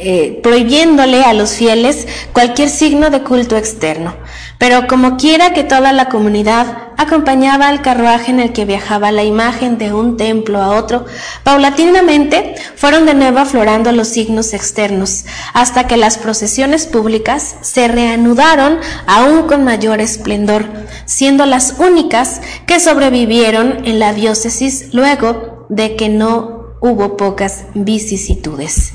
eh, 0.00 0.40
prohibiéndole 0.42 1.22
a 1.22 1.34
los 1.34 1.50
fieles 1.52 2.08
cualquier 2.32 2.70
signo 2.70 3.10
de 3.10 3.22
culto 3.22 3.58
externo. 3.58 4.14
Pero 4.58 4.88
como 4.88 5.16
quiera 5.16 5.52
que 5.52 5.62
toda 5.62 5.92
la 5.92 6.08
comunidad 6.08 6.88
acompañaba 6.96 7.68
al 7.68 7.80
carruaje 7.80 8.32
en 8.32 8.40
el 8.40 8.52
que 8.52 8.64
viajaba 8.64 9.12
la 9.12 9.22
imagen 9.22 9.78
de 9.78 9.92
un 9.92 10.16
templo 10.16 10.60
a 10.60 10.76
otro, 10.76 11.06
paulatinamente 11.44 12.56
fueron 12.74 13.06
de 13.06 13.14
nuevo 13.14 13.38
aflorando 13.38 13.92
los 13.92 14.08
signos 14.08 14.52
externos, 14.52 15.24
hasta 15.54 15.86
que 15.86 15.96
las 15.96 16.18
procesiones 16.18 16.86
públicas 16.86 17.54
se 17.60 17.86
reanudaron 17.86 18.80
aún 19.06 19.44
con 19.44 19.62
mayor 19.62 20.00
esplendor, 20.00 20.66
siendo 21.04 21.46
las 21.46 21.76
únicas 21.78 22.40
que 22.66 22.80
sobrevivieron 22.80 23.86
en 23.86 24.00
la 24.00 24.12
diócesis 24.12 24.92
luego 24.92 25.66
de 25.68 25.94
que 25.94 26.08
no 26.08 26.74
hubo 26.80 27.16
pocas 27.16 27.64
vicisitudes. 27.74 28.92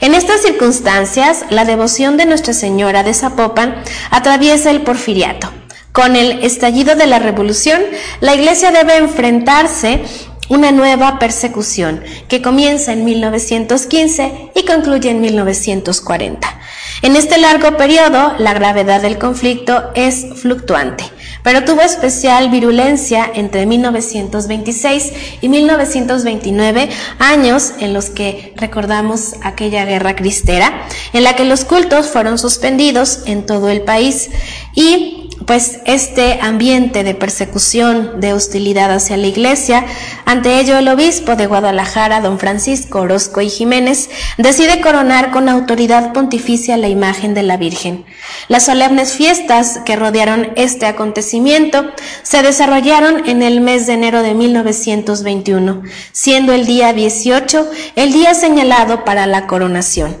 En 0.00 0.14
estas 0.14 0.42
circunstancias, 0.42 1.44
la 1.50 1.64
devoción 1.64 2.16
de 2.16 2.26
Nuestra 2.26 2.52
Señora 2.52 3.02
de 3.02 3.14
Zapopan 3.14 3.82
atraviesa 4.10 4.70
el 4.70 4.82
porfiriato. 4.82 5.50
Con 5.92 6.16
el 6.16 6.42
estallido 6.42 6.94
de 6.94 7.06
la 7.06 7.18
revolución, 7.18 7.82
la 8.20 8.34
Iglesia 8.34 8.70
debe 8.70 8.96
enfrentarse 8.96 10.02
una 10.48 10.72
nueva 10.72 11.18
persecución 11.18 12.02
que 12.28 12.42
comienza 12.42 12.92
en 12.92 13.04
1915 13.04 14.50
y 14.54 14.64
concluye 14.64 15.10
en 15.10 15.20
1940. 15.20 16.60
En 17.02 17.16
este 17.16 17.38
largo 17.38 17.76
periodo, 17.76 18.34
la 18.38 18.54
gravedad 18.54 19.02
del 19.02 19.18
conflicto 19.18 19.90
es 19.94 20.26
fluctuante 20.36 21.04
pero 21.42 21.64
tuvo 21.64 21.80
especial 21.80 22.50
virulencia 22.50 23.30
entre 23.34 23.66
1926 23.66 25.12
y 25.40 25.48
1929, 25.48 26.88
años 27.18 27.72
en 27.80 27.92
los 27.92 28.10
que 28.10 28.52
recordamos 28.56 29.34
aquella 29.42 29.84
guerra 29.84 30.16
cristera, 30.16 30.86
en 31.12 31.24
la 31.24 31.36
que 31.36 31.44
los 31.44 31.64
cultos 31.64 32.06
fueron 32.06 32.38
suspendidos 32.38 33.20
en 33.26 33.46
todo 33.46 33.68
el 33.68 33.82
país. 33.82 34.30
Y 34.74 35.21
pues 35.46 35.80
este 35.86 36.38
ambiente 36.40 37.04
de 37.04 37.14
persecución, 37.14 38.20
de 38.20 38.32
hostilidad 38.32 38.92
hacia 38.92 39.16
la 39.16 39.26
iglesia, 39.26 39.84
ante 40.24 40.60
ello 40.60 40.78
el 40.78 40.88
obispo 40.88 41.36
de 41.36 41.46
Guadalajara, 41.46 42.20
don 42.20 42.38
Francisco 42.38 43.00
Orozco 43.00 43.40
y 43.40 43.48
Jiménez, 43.48 44.10
decide 44.38 44.80
coronar 44.80 45.30
con 45.30 45.48
autoridad 45.48 46.12
pontificia 46.12 46.76
la 46.76 46.88
imagen 46.88 47.34
de 47.34 47.42
la 47.42 47.56
Virgen. 47.56 48.04
Las 48.48 48.66
solemnes 48.66 49.12
fiestas 49.12 49.80
que 49.84 49.96
rodearon 49.96 50.52
este 50.56 50.86
acontecimiento 50.86 51.86
se 52.22 52.42
desarrollaron 52.42 53.28
en 53.28 53.42
el 53.42 53.60
mes 53.60 53.86
de 53.86 53.94
enero 53.94 54.22
de 54.22 54.34
1921, 54.34 55.82
siendo 56.12 56.52
el 56.52 56.66
día 56.66 56.92
18 56.92 57.70
el 57.96 58.12
día 58.12 58.34
señalado 58.34 59.04
para 59.04 59.26
la 59.26 59.46
coronación. 59.46 60.16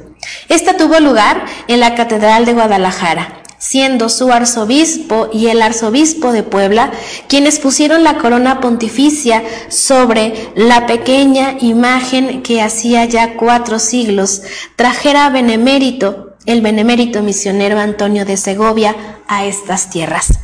Esta 0.48 0.76
tuvo 0.76 1.00
lugar 1.00 1.44
en 1.68 1.80
la 1.80 1.94
Catedral 1.94 2.44
de 2.44 2.52
Guadalajara 2.54 3.41
siendo 3.62 4.08
su 4.08 4.32
arzobispo 4.32 5.28
y 5.32 5.46
el 5.46 5.62
arzobispo 5.62 6.32
de 6.32 6.42
Puebla 6.42 6.90
quienes 7.28 7.60
pusieron 7.60 8.02
la 8.02 8.18
corona 8.18 8.60
pontificia 8.60 9.44
sobre 9.68 10.50
la 10.56 10.86
pequeña 10.86 11.58
imagen 11.60 12.42
que 12.42 12.60
hacía 12.60 13.04
ya 13.04 13.36
cuatro 13.36 13.78
siglos 13.78 14.42
trajera 14.74 15.30
benemérito, 15.30 16.34
el 16.44 16.60
benemérito 16.60 17.22
misionero 17.22 17.78
Antonio 17.78 18.24
de 18.24 18.36
Segovia, 18.36 18.96
a 19.28 19.44
estas 19.46 19.90
tierras. 19.90 20.40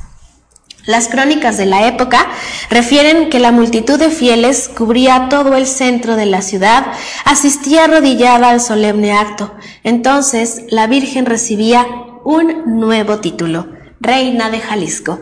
Las 0.87 1.09
crónicas 1.09 1.59
de 1.59 1.67
la 1.67 1.89
época 1.89 2.25
refieren 2.71 3.31
que 3.31 3.41
la 3.41 3.51
multitud 3.51 3.99
de 3.99 4.11
fieles 4.11 4.71
cubría 4.75 5.27
todo 5.29 5.57
el 5.57 5.67
centro 5.67 6.15
de 6.15 6.25
la 6.25 6.41
ciudad, 6.41 6.87
asistía 7.25 7.85
arrodillada 7.85 8.49
al 8.49 8.61
solemne 8.61 9.13
acto. 9.13 9.55
Entonces 9.83 10.63
la 10.69 10.87
Virgen 10.87 11.27
recibía 11.27 11.85
un 12.29 12.79
nuevo 12.79 13.21
título, 13.21 13.69
Reina 14.01 14.51
de 14.51 14.61
Jalisco. 14.61 15.19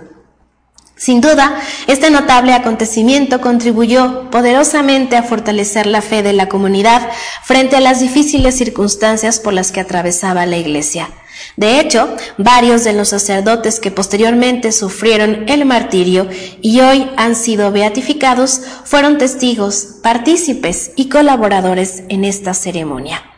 Sin 0.97 1.21
duda, 1.21 1.55
este 1.87 2.11
notable 2.11 2.53
acontecimiento 2.53 3.41
contribuyó 3.41 4.29
poderosamente 4.33 5.17
a 5.17 5.23
fortalecer 5.23 5.87
la 5.87 6.03
fe 6.03 6.25
de 6.25 6.33
la 6.33 6.49
comunidad 6.49 7.09
frente 7.45 7.77
a 7.77 7.81
las 7.81 8.01
difíciles 8.01 8.59
circunstancias 8.59 9.39
por 9.39 9.53
las 9.53 9.71
que 9.71 9.79
atravesaba 9.79 10.47
la 10.47 10.57
Iglesia. 10.57 11.09
De 11.57 11.79
hecho, 11.79 12.09
varios 12.39 12.83
de 12.83 12.93
los 12.93 13.11
sacerdotes 13.11 13.79
que 13.79 13.93
posteriormente 13.93 14.73
sufrieron 14.73 15.45
el 15.49 15.65
martirio 15.65 16.29
y 16.61 16.81
hoy 16.81 17.09
han 17.17 17.37
sido 17.37 17.71
beatificados 17.71 18.63
fueron 18.83 19.17
testigos, 19.17 19.99
partícipes 20.03 20.91
y 20.97 21.09
colaboradores 21.09 22.03
en 22.09 22.25
esta 22.25 22.53
ceremonia. 22.53 23.36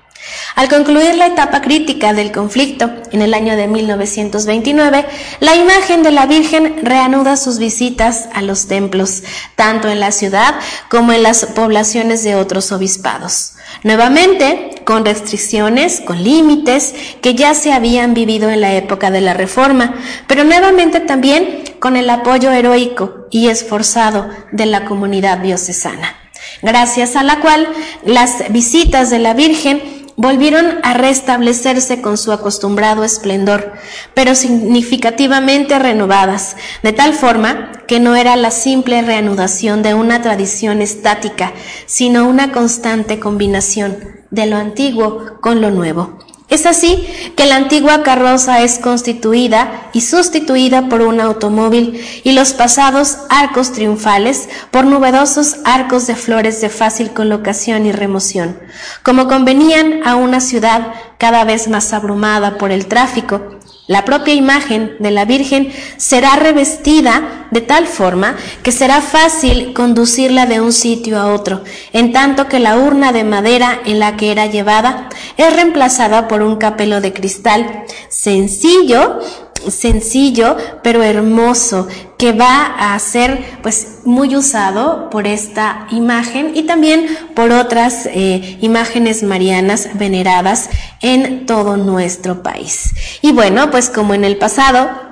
Al 0.55 0.69
concluir 0.69 1.15
la 1.15 1.27
etapa 1.27 1.61
crítica 1.61 2.13
del 2.13 2.33
conflicto 2.33 2.91
en 3.13 3.23
el 3.23 3.35
año 3.35 3.57
de 3.57 3.69
1929, 3.69 5.07
la 5.41 5.55
imagen 5.55 6.03
de 6.03 6.11
la 6.11 6.27
Virgen 6.27 6.81
reanuda 6.83 7.37
sus 7.37 7.59
visitas 7.59 8.29
a 8.35 8.43
los 8.43 8.67
templos, 8.67 9.23
tanto 9.55 9.89
en 9.89 10.01
la 10.01 10.13
ciudad 10.13 10.55
como 10.91 11.13
en 11.13 11.23
las 11.23 11.45
poblaciones 11.47 12.25
de 12.25 12.35
otros 12.35 12.73
obispados. 12.73 13.55
Nuevamente, 13.83 14.71
con 14.85 15.05
restricciones, 15.05 16.01
con 16.01 16.25
límites 16.25 16.95
que 17.21 17.35
ya 17.35 17.55
se 17.55 17.73
habían 17.73 18.15
vivido 18.15 18.51
en 18.51 18.61
la 18.61 18.75
época 18.75 19.11
de 19.11 19.21
la 19.21 19.35
Reforma, 19.35 19.95
pero 20.27 20.45
nuevamente 20.45 21.01
también 21.01 21.63
con 21.79 21.97
el 21.97 22.11
apoyo 22.11 22.51
heroico 22.51 23.27
y 23.31 23.49
esforzado 23.49 24.29
de 24.51 24.67
la 24.67 24.85
comunidad 24.85 25.39
diocesana, 25.39 26.17
gracias 26.63 27.15
a 27.15 27.23
la 27.23 27.41
cual 27.41 27.69
las 28.05 28.51
visitas 28.51 29.11
de 29.11 29.19
la 29.19 29.35
Virgen 29.35 29.98
volvieron 30.19 30.81
a 30.83 30.95
restablecerse 30.95 32.03
con 32.03 32.19
su 32.19 32.33
acostumbrado 32.33 33.05
esplendor, 33.05 33.73
pero 34.15 34.35
significativamente 34.35 35.79
renovadas, 35.79 36.57
de 36.83 36.93
tal 36.93 37.15
forma 37.15 37.71
que 37.87 38.01
no 38.01 38.17
era 38.17 38.35
la 38.35 38.51
simple 38.51 39.01
reanudación 39.01 39.83
de 39.83 39.95
una 39.95 40.21
tradición 40.21 40.83
estática, 40.83 41.53
sino 41.87 42.29
una 42.29 42.51
constante 42.51 43.21
combinación 43.21 43.97
de 44.31 44.47
lo 44.47 44.57
antiguo 44.57 45.39
con 45.41 45.61
lo 45.61 45.71
nuevo. 45.71 46.19
Es 46.49 46.65
así 46.65 47.07
que 47.37 47.45
la 47.45 47.57
antigua 47.57 48.03
carroza 48.03 48.63
es 48.63 48.79
constituida 48.79 49.91
y 49.93 50.01
sustituida 50.01 50.89
por 50.89 51.03
un 51.03 51.21
automóvil 51.21 52.03
y 52.25 52.33
los 52.33 52.55
pasados 52.55 53.19
arcos 53.29 53.73
triunfales 53.73 54.49
por 54.71 54.87
novedosos 54.87 55.57
arcos 55.65 56.07
de 56.07 56.17
flores 56.17 56.63
de 56.63 56.71
fácil 56.71 57.11
colocación 57.11 57.85
y 57.85 57.93
remoción, 57.93 58.59
como 59.03 59.29
convenían 59.29 60.01
a 60.07 60.17
una 60.17 60.41
ciudad 60.41 60.95
cada 61.19 61.45
vez 61.45 61.69
más 61.69 61.93
abrumada 61.93 62.57
por 62.57 62.73
el 62.73 62.87
tráfico 62.87 63.58
la 63.89 64.05
propia 64.05 64.35
imagen 64.35 64.95
de 65.01 65.11
la 65.11 65.25
Virgen 65.25 65.73
será 65.97 66.37
revestida 66.37 67.49
de 67.51 67.63
tal 67.63 67.87
forma 67.87 68.37
que 68.63 68.71
será 68.71 69.01
fácil 69.01 69.73
conducirla 69.73 70.47
de 70.47 70.61
un 70.61 70.73
sitio 70.73 71.19
a 71.19 71.33
otro, 71.33 71.65
en 71.93 72.13
tanto 72.13 72.47
que 72.47 72.61
la 72.61 72.77
urna 72.77 73.13
de 73.13 73.25
madera 73.25 73.81
en 73.87 73.99
la 73.99 74.17
que 74.17 74.31
era 74.31 74.47
llevada 74.47 75.09
es 75.39 75.53
reemplazada 75.53 76.29
por 76.29 76.43
un 76.43 76.57
capelo 76.57 77.01
de 77.01 77.15
cristal 77.15 77.85
sencillo 78.11 79.21
sencillo 79.69 80.57
pero 80.83 81.03
hermoso 81.03 81.89
que 82.19 82.33
va 82.33 82.95
a 82.95 82.99
ser 82.99 83.59
pues 83.63 83.99
muy 84.05 84.35
usado 84.37 85.09
por 85.11 85.27
esta 85.27 85.87
imagen 85.91 86.53
y 86.55 86.65
también 86.65 87.07
por 87.35 87.53
otras 87.53 88.07
eh, 88.07 88.59
imágenes 88.61 89.23
marianas 89.23 89.91
veneradas 89.95 90.71
en 91.01 91.47
todo 91.47 91.77
nuestro 91.77 92.43
país. 92.43 92.95
Y 93.23 93.33
bueno, 93.33 93.71
pues 93.71 93.89
como 93.89 94.15
en 94.15 94.25
el 94.25 94.37
pasado 94.37 95.08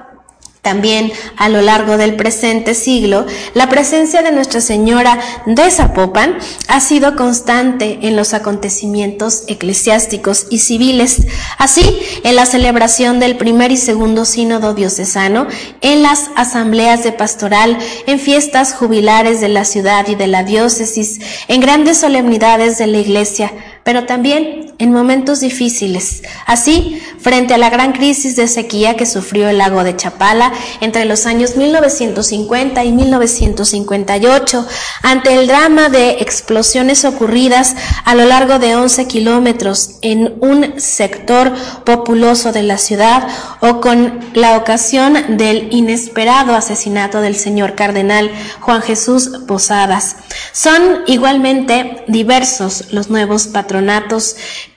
también 0.67 1.13
a 1.37 1.49
lo 1.49 1.63
largo 1.63 1.97
del 1.97 2.17
presente 2.17 2.75
siglo, 2.75 3.25
la 3.55 3.69
presencia 3.69 4.23
de 4.23 4.33
Nuestra 4.33 4.61
Señora 4.61 5.17
de 5.47 5.71
Zapopan 5.71 6.39
ha 6.67 6.81
sido 6.81 7.15
constante 7.15 8.01
en 8.03 8.17
los 8.17 8.35
acontecimientos 8.35 9.45
eclesiásticos 9.47 10.49
y 10.51 10.59
civiles, 10.59 11.29
así 11.57 12.01
en 12.25 12.35
la 12.35 12.47
celebración 12.47 13.21
del 13.21 13.37
primer 13.37 13.71
y 13.71 13.77
segundo 13.77 14.25
sínodo 14.25 14.75
diocesano, 14.75 15.47
en 15.83 16.03
las 16.03 16.31
asambleas 16.35 17.05
de 17.05 17.13
pastoral, 17.13 17.79
en 18.09 18.19
fiestas 18.19 18.75
jubilares 18.75 19.41
de 19.41 19.51
la 19.51 19.65
ciudad 19.65 20.09
y 20.09 20.17
de 20.17 20.27
la 20.27 20.43
diócesis, 20.43 21.21
en 21.47 21.61
grandes 21.61 21.99
solemnidades 21.99 22.77
de 22.77 22.89
la 22.89 22.99
iglesia, 22.99 23.53
pero 23.87 24.05
también 24.05 24.75
en 24.79 24.93
momentos 24.93 25.39
difíciles. 25.39 26.25
Así, 26.45 27.01
frente 27.21 27.55
a 27.55 27.59
la 27.59 27.71
gran 27.71 27.93
crisis 27.93 28.35
de 28.35 28.49
sequía 28.49 28.97
que 28.97 29.07
sufrió 29.07 29.49
el 29.49 29.59
lago 29.59 29.85
de 29.85 29.95
Chapala 29.95 30.53
entre 30.81 31.05
los 31.05 31.25
años 31.25 31.57
1950 31.57 32.83
y 32.85 32.93
1958, 32.93 34.67
ante 35.03 35.35
el 35.35 35.47
drama 35.47 35.89
de 35.89 36.19
explosiones 36.19 37.05
ocurridas 37.05 37.77
a 38.05 38.17
lo 38.17 38.25
largo 38.25 38.59
de 38.59 38.75
11 38.75 39.07
kilómetros 39.07 39.99
en 40.03 40.35
un 40.41 40.81
sector 40.81 41.55
populoso 41.85 42.51
de 42.51 42.65
la 42.65 42.79
ciudad 42.79 43.29
o 43.61 43.81
con 43.81 44.19
la 44.35 44.57
ocasión 44.57 45.37
del 45.37 45.69
inesperado 45.73 46.57
asesinato 46.57 47.21
del 47.21 47.37
señor 47.37 47.77
cardenal 47.77 48.33
Juan 48.61 48.83
Jesús 48.83 49.31
Posadas. 49.47 50.17
Son 50.53 51.05
igualmente 51.07 52.05
diversos 52.09 52.87
los 52.91 53.11
nuevos 53.11 53.47
patrones 53.47 53.76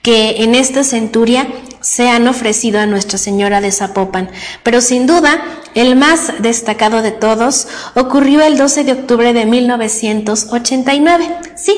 que 0.02 0.42
en 0.42 0.54
esta 0.54 0.84
centuria 0.84 1.46
se 1.80 2.08
han 2.08 2.28
ofrecido 2.28 2.80
a 2.80 2.86
Nuestra 2.86 3.18
Señora 3.18 3.60
de 3.60 3.72
Zapopan, 3.72 4.30
pero 4.62 4.80
sin 4.80 5.06
duda 5.06 5.42
el 5.74 5.96
más 5.96 6.32
destacado 6.40 7.02
de 7.02 7.12
todos 7.12 7.68
ocurrió 7.94 8.42
el 8.42 8.58
12 8.58 8.84
de 8.84 8.92
octubre 8.92 9.32
de 9.32 9.46
1989, 9.46 11.28
sí, 11.56 11.76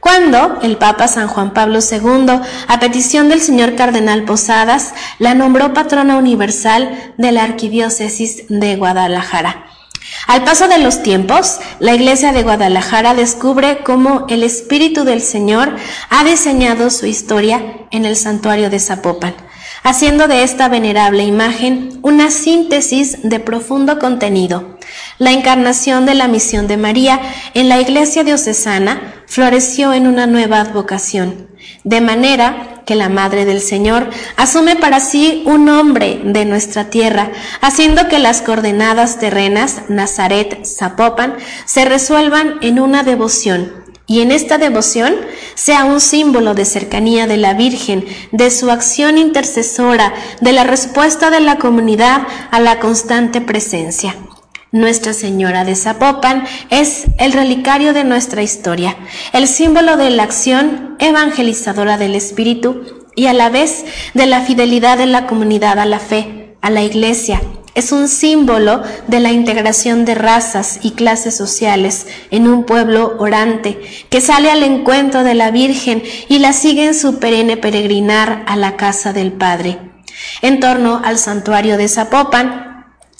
cuando 0.00 0.58
el 0.62 0.76
Papa 0.76 1.08
San 1.08 1.28
Juan 1.28 1.52
Pablo 1.52 1.78
II, 1.78 2.40
a 2.68 2.80
petición 2.80 3.28
del 3.28 3.40
señor 3.40 3.74
Cardenal 3.76 4.24
Posadas, 4.24 4.92
la 5.18 5.34
nombró 5.34 5.72
patrona 5.72 6.16
universal 6.16 7.14
de 7.16 7.32
la 7.32 7.44
Arquidiócesis 7.44 8.44
de 8.48 8.76
Guadalajara. 8.76 9.73
Al 10.26 10.44
paso 10.44 10.68
de 10.68 10.78
los 10.78 11.02
tiempos, 11.02 11.58
la 11.80 11.94
Iglesia 11.94 12.32
de 12.32 12.42
Guadalajara 12.42 13.14
descubre 13.14 13.82
cómo 13.84 14.26
el 14.28 14.42
Espíritu 14.42 15.04
del 15.04 15.20
Señor 15.20 15.76
ha 16.10 16.24
diseñado 16.24 16.90
su 16.90 17.06
historia 17.06 17.86
en 17.90 18.04
el 18.04 18.16
santuario 18.16 18.70
de 18.70 18.80
Zapopan, 18.80 19.34
haciendo 19.84 20.28
de 20.28 20.42
esta 20.42 20.68
venerable 20.68 21.24
imagen 21.24 22.00
una 22.02 22.30
síntesis 22.30 23.18
de 23.22 23.38
profundo 23.38 23.98
contenido. 23.98 24.78
La 25.18 25.30
encarnación 25.30 26.06
de 26.06 26.14
la 26.14 26.26
misión 26.26 26.66
de 26.66 26.78
María 26.78 27.20
en 27.52 27.68
la 27.68 27.80
Iglesia 27.80 28.24
diocesana 28.24 29.14
floreció 29.26 29.92
en 29.92 30.06
una 30.06 30.26
nueva 30.26 30.60
advocación, 30.60 31.48
de 31.84 32.00
manera 32.00 32.82
que 32.86 32.94
la 32.94 33.10
Madre 33.10 33.44
del 33.44 33.60
Señor 33.60 34.08
asume 34.36 34.76
para 34.76 35.00
sí 35.00 35.42
un 35.44 35.66
nombre 35.66 36.20
de 36.24 36.46
nuestra 36.46 36.88
tierra, 36.88 37.30
haciendo 37.60 38.08
que 38.08 38.18
las 38.18 38.40
coordenadas 38.40 39.18
terrenas 39.18 39.82
Nazaret, 39.88 40.64
Zapopan, 40.64 41.36
se 41.66 41.84
resuelvan 41.84 42.54
en 42.62 42.80
una 42.80 43.02
devoción 43.02 43.83
y 44.06 44.20
en 44.20 44.30
esta 44.30 44.58
devoción 44.58 45.14
sea 45.54 45.84
un 45.84 46.00
símbolo 46.00 46.54
de 46.54 46.64
cercanía 46.64 47.26
de 47.26 47.36
la 47.36 47.54
Virgen, 47.54 48.04
de 48.32 48.50
su 48.50 48.70
acción 48.70 49.16
intercesora, 49.18 50.12
de 50.40 50.52
la 50.52 50.64
respuesta 50.64 51.30
de 51.30 51.40
la 51.40 51.56
comunidad 51.56 52.26
a 52.50 52.60
la 52.60 52.80
constante 52.80 53.40
presencia. 53.40 54.14
Nuestra 54.72 55.12
Señora 55.12 55.64
de 55.64 55.76
Zapopan 55.76 56.44
es 56.68 57.04
el 57.18 57.32
relicario 57.32 57.92
de 57.92 58.04
nuestra 58.04 58.42
historia, 58.42 58.96
el 59.32 59.46
símbolo 59.46 59.96
de 59.96 60.10
la 60.10 60.24
acción 60.24 60.96
evangelizadora 60.98 61.96
del 61.96 62.16
Espíritu 62.16 63.04
y 63.14 63.26
a 63.26 63.32
la 63.32 63.50
vez 63.50 63.84
de 64.14 64.26
la 64.26 64.40
fidelidad 64.40 64.98
de 64.98 65.06
la 65.06 65.26
comunidad 65.26 65.78
a 65.78 65.86
la 65.86 66.00
fe, 66.00 66.56
a 66.60 66.70
la 66.70 66.82
Iglesia. 66.82 67.40
Es 67.74 67.90
un 67.90 68.08
símbolo 68.08 68.82
de 69.08 69.18
la 69.18 69.32
integración 69.32 70.04
de 70.04 70.14
razas 70.14 70.78
y 70.82 70.92
clases 70.92 71.36
sociales 71.36 72.06
en 72.30 72.46
un 72.46 72.64
pueblo 72.64 73.16
orante 73.18 73.80
que 74.10 74.20
sale 74.20 74.50
al 74.50 74.62
encuentro 74.62 75.24
de 75.24 75.34
la 75.34 75.50
Virgen 75.50 76.02
y 76.28 76.38
la 76.38 76.52
sigue 76.52 76.86
en 76.86 76.94
su 76.94 77.18
perenne 77.18 77.56
peregrinar 77.56 78.44
a 78.46 78.56
la 78.56 78.76
casa 78.76 79.12
del 79.12 79.32
Padre. 79.32 79.78
En 80.42 80.60
torno 80.60 81.00
al 81.04 81.18
santuario 81.18 81.76
de 81.76 81.88
Zapopan, 81.88 82.73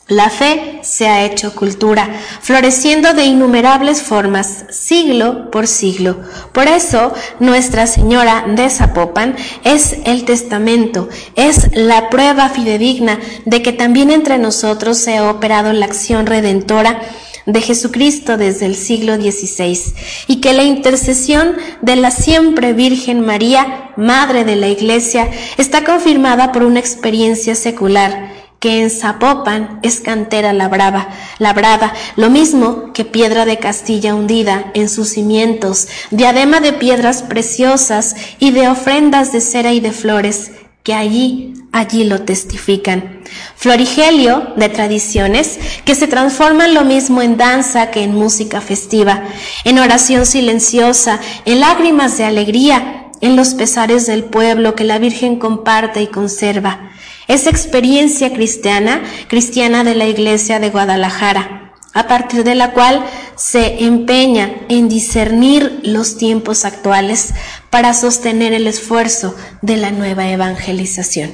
la 0.09 0.28
fe 0.28 0.80
se 0.82 1.09
ha 1.09 1.24
hecho 1.24 1.55
cultura, 1.55 2.11
floreciendo 2.42 3.14
de 3.14 3.24
innumerables 3.24 4.02
formas, 4.02 4.64
siglo 4.68 5.50
por 5.50 5.66
siglo. 5.66 6.20
Por 6.52 6.68
eso, 6.68 7.14
Nuestra 7.40 7.86
Señora 7.86 8.44
de 8.46 8.68
Zapopan 8.68 9.34
es 9.64 9.96
el 10.05 10.26
testamento, 10.26 11.09
es 11.36 11.74
la 11.74 12.11
prueba 12.11 12.50
fidedigna 12.50 13.18
de 13.46 13.62
que 13.62 13.72
también 13.72 14.11
entre 14.11 14.36
nosotros 14.36 14.98
se 14.98 15.16
ha 15.16 15.30
operado 15.30 15.72
la 15.72 15.86
acción 15.86 16.26
redentora 16.26 17.00
de 17.46 17.62
Jesucristo 17.62 18.36
desde 18.36 18.66
el 18.66 18.74
siglo 18.74 19.16
XVI 19.16 19.78
y 20.26 20.40
que 20.42 20.52
la 20.52 20.64
intercesión 20.64 21.57
de 21.80 21.96
la 21.96 22.11
siempre 22.11 22.74
Virgen 22.74 23.20
María, 23.24 23.92
Madre 23.96 24.44
de 24.44 24.57
la 24.57 24.68
Iglesia, 24.68 25.30
está 25.57 25.82
confirmada 25.82 26.52
por 26.52 26.62
una 26.62 26.80
experiencia 26.80 27.55
secular 27.55 28.34
que 28.65 28.81
en 28.81 28.89
Zapopan 28.89 29.79
es 29.83 30.01
cantera 30.01 30.55
labrada, 30.55 31.11
labrada, 31.39 31.93
lo 32.17 32.31
mismo 32.31 32.95
que 32.95 33.05
piedra 33.05 33.45
de 33.45 33.59
Castilla 33.59 34.15
hundida 34.15 34.71
en 34.73 34.89
sus 34.89 35.11
cimientos, 35.11 35.87
diadema 36.11 36.61
de 36.61 36.73
piedras 36.73 37.21
preciosas 37.21 38.17
y 38.39 38.53
de 38.53 38.69
ofrendas 38.69 39.33
de 39.35 39.43
cera 39.43 39.75
y 39.75 39.81
de 39.81 39.93
flores, 39.93 40.53
que 40.83 40.95
allí, 40.95 41.53
allí 41.73 42.05
lo 42.05 42.23
testifican. 42.23 43.21
Florigelio 43.55 44.55
de 44.57 44.71
tradiciones 44.71 45.59
que 45.85 45.95
se 45.95 46.07
transforman 46.07 46.73
lo 46.73 46.85
mismo 46.85 47.21
en 47.21 47.37
danza 47.37 47.91
que 47.91 48.03
en 48.03 48.15
música 48.15 48.62
festiva, 48.62 49.25
en 49.65 49.79
oración 49.79 50.25
silenciosa, 50.25 51.21
en 51.45 51.61
lágrimas 51.61 52.17
de 52.17 52.25
alegría, 52.25 53.11
en 53.21 53.37
los 53.37 53.53
pesares 53.53 54.07
del 54.07 54.25
pueblo 54.25 54.75
que 54.75 54.85
la 54.85 54.99
Virgen 54.99 55.39
comparte 55.39 56.01
y 56.01 56.07
conserva. 56.07 56.93
Esa 57.29 57.51
experiencia 57.51 58.33
cristiana, 58.33 59.03
cristiana 59.29 59.85
de 59.85 59.95
la 59.95 60.07
Iglesia 60.07 60.61
de 60.61 60.70
Guadalajara, 60.70 61.72
a 61.95 62.07
partir 62.09 62.45
de 62.45 62.55
la 62.55 62.72
cual 62.72 63.05
se 63.37 63.85
empeña 63.85 64.53
en 64.68 64.89
discernir 64.89 65.81
los 65.85 66.16
tiempos 66.16 66.64
actuales 66.64 67.33
para 67.70 67.95
sostener 67.95 68.53
el 68.53 68.66
esfuerzo 68.66 69.35
de 69.62 69.77
la 69.77 69.91
nueva 69.91 70.29
evangelización. 70.29 71.33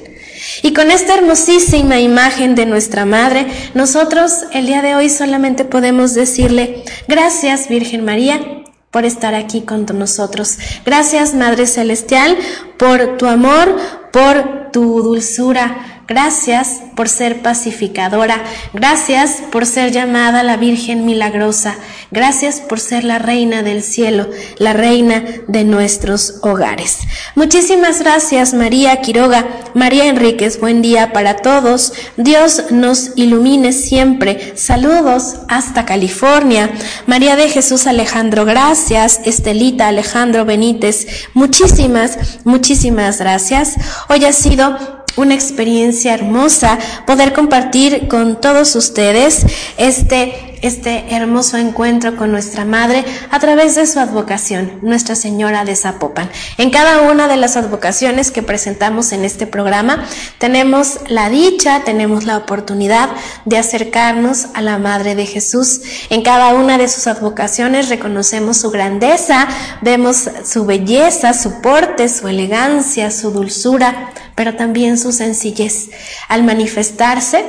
Y 0.63 0.73
con 0.73 0.91
esta 0.91 1.15
hermosísima 1.15 1.99
imagen 2.01 2.55
de 2.55 2.67
nuestra 2.67 3.05
Madre, 3.05 3.47
nosotros 3.75 4.33
el 4.53 4.67
día 4.67 4.83
de 4.83 4.95
hoy 4.95 5.09
solamente 5.09 5.65
podemos 5.65 6.15
decirle, 6.15 6.85
gracias 7.09 7.69
Virgen 7.69 8.05
María, 8.05 8.60
por 8.91 9.05
estar 9.05 9.35
aquí 9.35 9.63
con 9.63 9.87
nosotros. 9.95 10.59
Gracias, 10.85 11.35
Madre 11.35 11.67
Celestial, 11.67 12.37
por 12.79 13.17
tu 13.19 13.27
amor, 13.27 13.77
por 14.13 14.71
tu 14.73 15.03
dulzura. 15.03 16.00
Gracias 16.11 16.83
por 16.97 17.09
ser 17.09 17.41
pacificadora. 17.41 18.43
Gracias 18.73 19.43
por 19.53 19.65
ser 19.65 19.93
llamada 19.93 20.43
la 20.43 20.57
Virgen 20.57 21.07
Milagrosa. 21.07 21.77
Gracias 22.11 22.59
por 22.59 22.81
ser 22.81 23.05
la 23.05 23.21
Reina 23.21 23.63
del 23.63 23.85
Cielo, 23.85 24.29
la 24.59 24.73
Reina 24.73 25.23
de 25.47 25.63
nuestros 25.63 26.41
hogares. 26.43 26.99
Muchísimas 27.37 28.01
gracias 28.01 28.55
María 28.55 29.01
Quiroga, 29.03 29.47
María 29.75 30.07
Enríquez, 30.07 30.59
buen 30.59 30.83
día 30.83 31.13
para 31.13 31.37
todos. 31.37 31.93
Dios 32.17 32.73
nos 32.73 33.13
ilumine 33.15 33.73
siempre. 33.73 34.55
Saludos 34.57 35.37
hasta 35.49 35.87
California. 35.87 36.71
María 37.07 37.37
de 37.37 37.49
Jesús 37.49 37.87
Alejandro, 37.87 38.45
gracias. 38.45 39.21
Estelita 39.27 39.87
Alejandro 39.87 40.45
Benítez, 40.45 41.07
muchísimas, 41.35 42.41
muchísimas 42.43 43.19
gracias. 43.21 43.77
Hoy 44.09 44.25
ha 44.25 44.33
sido 44.33 45.00
una 45.21 45.35
experiencia 45.35 46.15
hermosa 46.15 46.79
poder 47.07 47.33
compartir 47.33 48.09
con 48.09 48.41
todos 48.41 48.75
ustedes 48.75 49.47
este 49.77 50.50
este 50.63 51.15
hermoso 51.15 51.57
encuentro 51.57 52.17
con 52.17 52.33
nuestra 52.33 52.65
Madre 52.65 53.05
a 53.31 53.39
través 53.39 53.75
de 53.75 53.87
su 53.87 53.99
advocación, 53.99 54.79
Nuestra 54.83 55.15
Señora 55.15 55.65
de 55.65 55.77
Zapopan. 55.77 56.31
En 56.59 56.71
cada 56.71 57.11
una 57.11 57.29
de 57.29 57.37
las 57.37 57.57
advocaciones 57.57 58.31
que 58.31 58.43
presentamos 58.43 59.13
en 59.13 59.25
este 59.25 59.47
programa, 59.47 60.05
tenemos 60.39 61.01
la 61.09 61.29
dicha, 61.29 61.83
tenemos 61.85 62.25
la 62.25 62.37
oportunidad 62.37 63.11
de 63.45 63.59
acercarnos 63.59 64.49
a 64.55 64.63
la 64.63 64.79
Madre 64.79 65.15
de 65.15 65.27
Jesús. 65.27 65.81
En 66.11 66.23
cada 66.23 66.55
una 66.55 66.79
de 66.79 66.89
sus 66.89 67.07
advocaciones 67.07 67.89
reconocemos 67.89 68.59
su 68.59 68.71
grandeza, 68.71 69.49
vemos 69.81 70.29
su 70.45 70.67
belleza, 70.67 71.33
su 71.33 71.61
porte, 71.61 72.09
su 72.09 72.29
elegancia, 72.29 73.11
su 73.11 73.31
dulzura, 73.31 74.13
pero 74.35 74.57
también 74.57 74.99
su 74.99 75.13
sencillez. 75.13 75.91
Al 76.29 76.45
manifestarse 76.45 77.45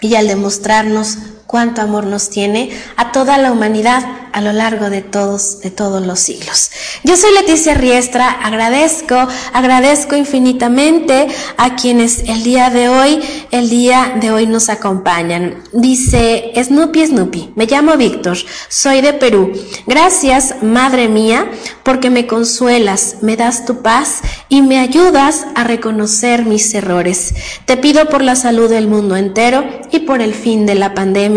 y 0.00 0.16
al 0.16 0.28
demostrarnos 0.28 1.18
cuánto 1.46 1.82
amor 1.82 2.06
nos 2.06 2.30
tiene 2.30 2.70
a 2.96 3.12
toda 3.12 3.38
la 3.38 3.52
humanidad 3.52 4.04
a 4.34 4.40
lo 4.40 4.52
largo 4.52 4.90
de 4.90 5.00
todos, 5.00 5.60
de 5.60 5.70
todos 5.70 6.04
los 6.04 6.18
siglos. 6.18 6.72
Yo 7.04 7.16
soy 7.16 7.32
Leticia 7.34 7.74
Riestra, 7.74 8.28
agradezco, 8.28 9.14
agradezco 9.52 10.16
infinitamente 10.16 11.28
a 11.56 11.76
quienes 11.76 12.24
el 12.26 12.42
día 12.42 12.68
de 12.68 12.88
hoy, 12.88 13.20
el 13.52 13.70
día 13.70 14.16
de 14.20 14.32
hoy 14.32 14.48
nos 14.48 14.70
acompañan. 14.70 15.62
Dice 15.72 16.52
Snoopy 16.56 17.06
Snoopy, 17.06 17.52
me 17.54 17.66
llamo 17.66 17.96
Víctor, 17.96 18.36
soy 18.68 19.02
de 19.02 19.12
Perú. 19.12 19.52
Gracias, 19.86 20.56
Madre 20.62 21.08
mía, 21.08 21.48
porque 21.84 22.10
me 22.10 22.26
consuelas, 22.26 23.18
me 23.20 23.36
das 23.36 23.64
tu 23.66 23.82
paz 23.82 24.22
y 24.48 24.62
me 24.62 24.80
ayudas 24.80 25.46
a 25.54 25.62
reconocer 25.62 26.44
mis 26.44 26.74
errores. 26.74 27.34
Te 27.66 27.76
pido 27.76 28.08
por 28.08 28.22
la 28.22 28.34
salud 28.34 28.68
del 28.68 28.88
mundo 28.88 29.16
entero 29.16 29.64
y 29.92 30.00
por 30.00 30.20
el 30.20 30.34
fin 30.34 30.66
de 30.66 30.74
la 30.74 30.92
pandemia. 30.92 31.33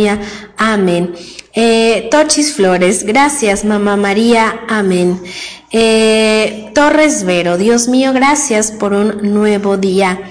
Amén. 0.58 1.14
Eh, 1.60 2.08
Tochis 2.12 2.54
Flores, 2.54 3.04
gracias 3.04 3.66
Mamá 3.66 3.98
María, 3.98 4.62
amén. 4.68 5.20
Eh, 5.72 6.70
Torres 6.76 7.24
Vero, 7.24 7.58
Dios 7.58 7.88
mío, 7.88 8.14
gracias 8.14 8.72
por 8.72 8.94
un 8.94 9.34
nuevo 9.34 9.76
día. 9.76 10.22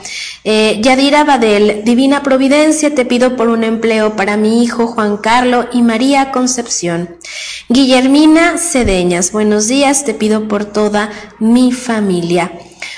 Eh, 0.45 0.79
Yadira 0.81 1.25
Badel, 1.25 1.83
Divina 1.85 2.23
Providencia, 2.23 2.95
te 2.95 3.05
pido 3.05 3.35
por 3.35 3.49
un 3.49 3.65
empleo 3.65 4.15
para 4.15 4.37
mi 4.37 4.63
hijo 4.63 4.87
Juan 4.87 5.17
Carlos 5.17 5.67
y 5.73 5.83
María 5.83 6.31
Concepción. 6.31 7.17
Guillermina 7.69 8.57
Cedeñas, 8.59 9.33
buenos 9.33 9.67
días, 9.67 10.05
te 10.05 10.15
pido 10.15 10.47
por 10.47 10.65
toda 10.65 11.11
mi 11.41 11.73
familia. 11.73 12.53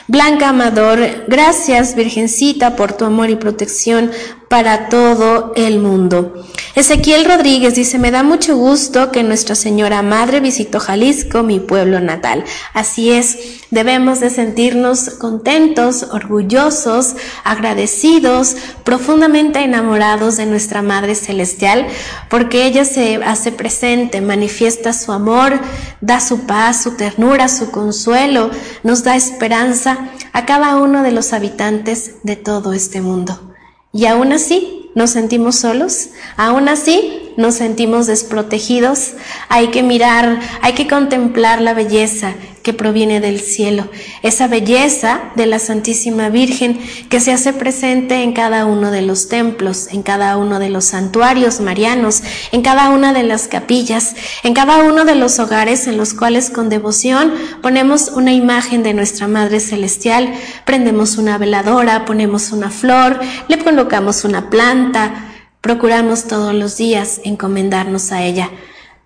Blanca 0.06 0.50
Amador, 0.50 1.24
gracias 1.28 1.94
Virgencita 1.94 2.76
por 2.76 2.92
tu 2.92 3.04
amor 3.04 3.30
y 3.30 3.36
protección 3.36 4.10
para 4.48 4.88
todo 4.88 5.52
el 5.56 5.78
mundo. 5.78 6.34
Ezequiel 6.74 7.24
Rodríguez 7.24 7.74
dice, 7.74 7.98
me 7.98 8.10
da 8.10 8.22
mucho 8.22 8.56
gusto 8.56 9.10
que 9.10 9.22
Nuestra 9.22 9.54
Señora 9.54 10.00
Madre 10.02 10.40
visitó 10.40 10.78
Jalisco, 10.78 11.42
mi 11.42 11.58
pueblo 11.58 12.00
natal. 12.00 12.44
Así 12.72 13.10
es, 13.10 13.36
debemos 13.70 14.20
de 14.20 14.30
sentirnos 14.30 15.10
contentos, 15.10 16.04
orgullosos, 16.12 17.16
agradecidos, 17.44 18.56
profundamente 18.84 19.58
enamorados 19.60 20.36
de 20.36 20.46
nuestra 20.46 20.82
Madre 20.82 21.14
Celestial, 21.14 21.86
porque 22.30 22.64
ella 22.64 22.84
se 22.84 23.16
hace 23.16 23.50
presente, 23.50 24.20
manifiesta 24.20 24.92
su 24.92 25.12
amor, 25.12 25.58
da 26.00 26.20
su 26.20 26.46
paz, 26.46 26.82
su 26.82 26.92
ternura, 26.92 27.48
su 27.48 27.70
consuelo, 27.70 28.50
nos 28.84 29.02
da 29.02 29.16
esperanza 29.16 30.10
a 30.32 30.46
cada 30.46 30.76
uno 30.76 31.02
de 31.02 31.10
los 31.10 31.32
habitantes 31.32 32.22
de 32.22 32.36
todo 32.36 32.72
este 32.72 33.00
mundo. 33.00 33.47
Y 33.92 34.06
aún 34.06 34.32
así 34.32 34.90
nos 34.94 35.10
sentimos 35.10 35.56
solos, 35.56 36.10
aún 36.36 36.68
así 36.68 37.32
nos 37.36 37.54
sentimos 37.54 38.06
desprotegidos. 38.06 39.12
Hay 39.48 39.68
que 39.68 39.82
mirar, 39.82 40.40
hay 40.60 40.74
que 40.74 40.88
contemplar 40.88 41.60
la 41.60 41.74
belleza 41.74 42.34
que 42.68 42.74
proviene 42.74 43.18
del 43.20 43.40
cielo, 43.40 43.88
esa 44.22 44.46
belleza 44.46 45.32
de 45.36 45.46
la 45.46 45.58
Santísima 45.58 46.28
Virgen 46.28 46.78
que 47.08 47.18
se 47.18 47.32
hace 47.32 47.54
presente 47.54 48.22
en 48.22 48.34
cada 48.34 48.66
uno 48.66 48.90
de 48.90 49.00
los 49.00 49.30
templos, 49.30 49.88
en 49.90 50.02
cada 50.02 50.36
uno 50.36 50.58
de 50.58 50.68
los 50.68 50.84
santuarios 50.84 51.60
marianos, 51.60 52.22
en 52.52 52.60
cada 52.60 52.90
una 52.90 53.14
de 53.14 53.22
las 53.22 53.48
capillas, 53.48 54.16
en 54.42 54.52
cada 54.52 54.82
uno 54.82 55.06
de 55.06 55.14
los 55.14 55.38
hogares 55.38 55.86
en 55.86 55.96
los 55.96 56.12
cuales 56.12 56.50
con 56.50 56.68
devoción 56.68 57.32
ponemos 57.62 58.08
una 58.08 58.34
imagen 58.34 58.82
de 58.82 58.92
nuestra 58.92 59.28
Madre 59.28 59.60
Celestial, 59.60 60.34
prendemos 60.66 61.16
una 61.16 61.38
veladora, 61.38 62.04
ponemos 62.04 62.52
una 62.52 62.68
flor, 62.68 63.18
le 63.48 63.56
colocamos 63.56 64.24
una 64.24 64.50
planta, 64.50 65.32
procuramos 65.62 66.24
todos 66.26 66.52
los 66.52 66.76
días 66.76 67.22
encomendarnos 67.24 68.12
a 68.12 68.24
ella. 68.24 68.50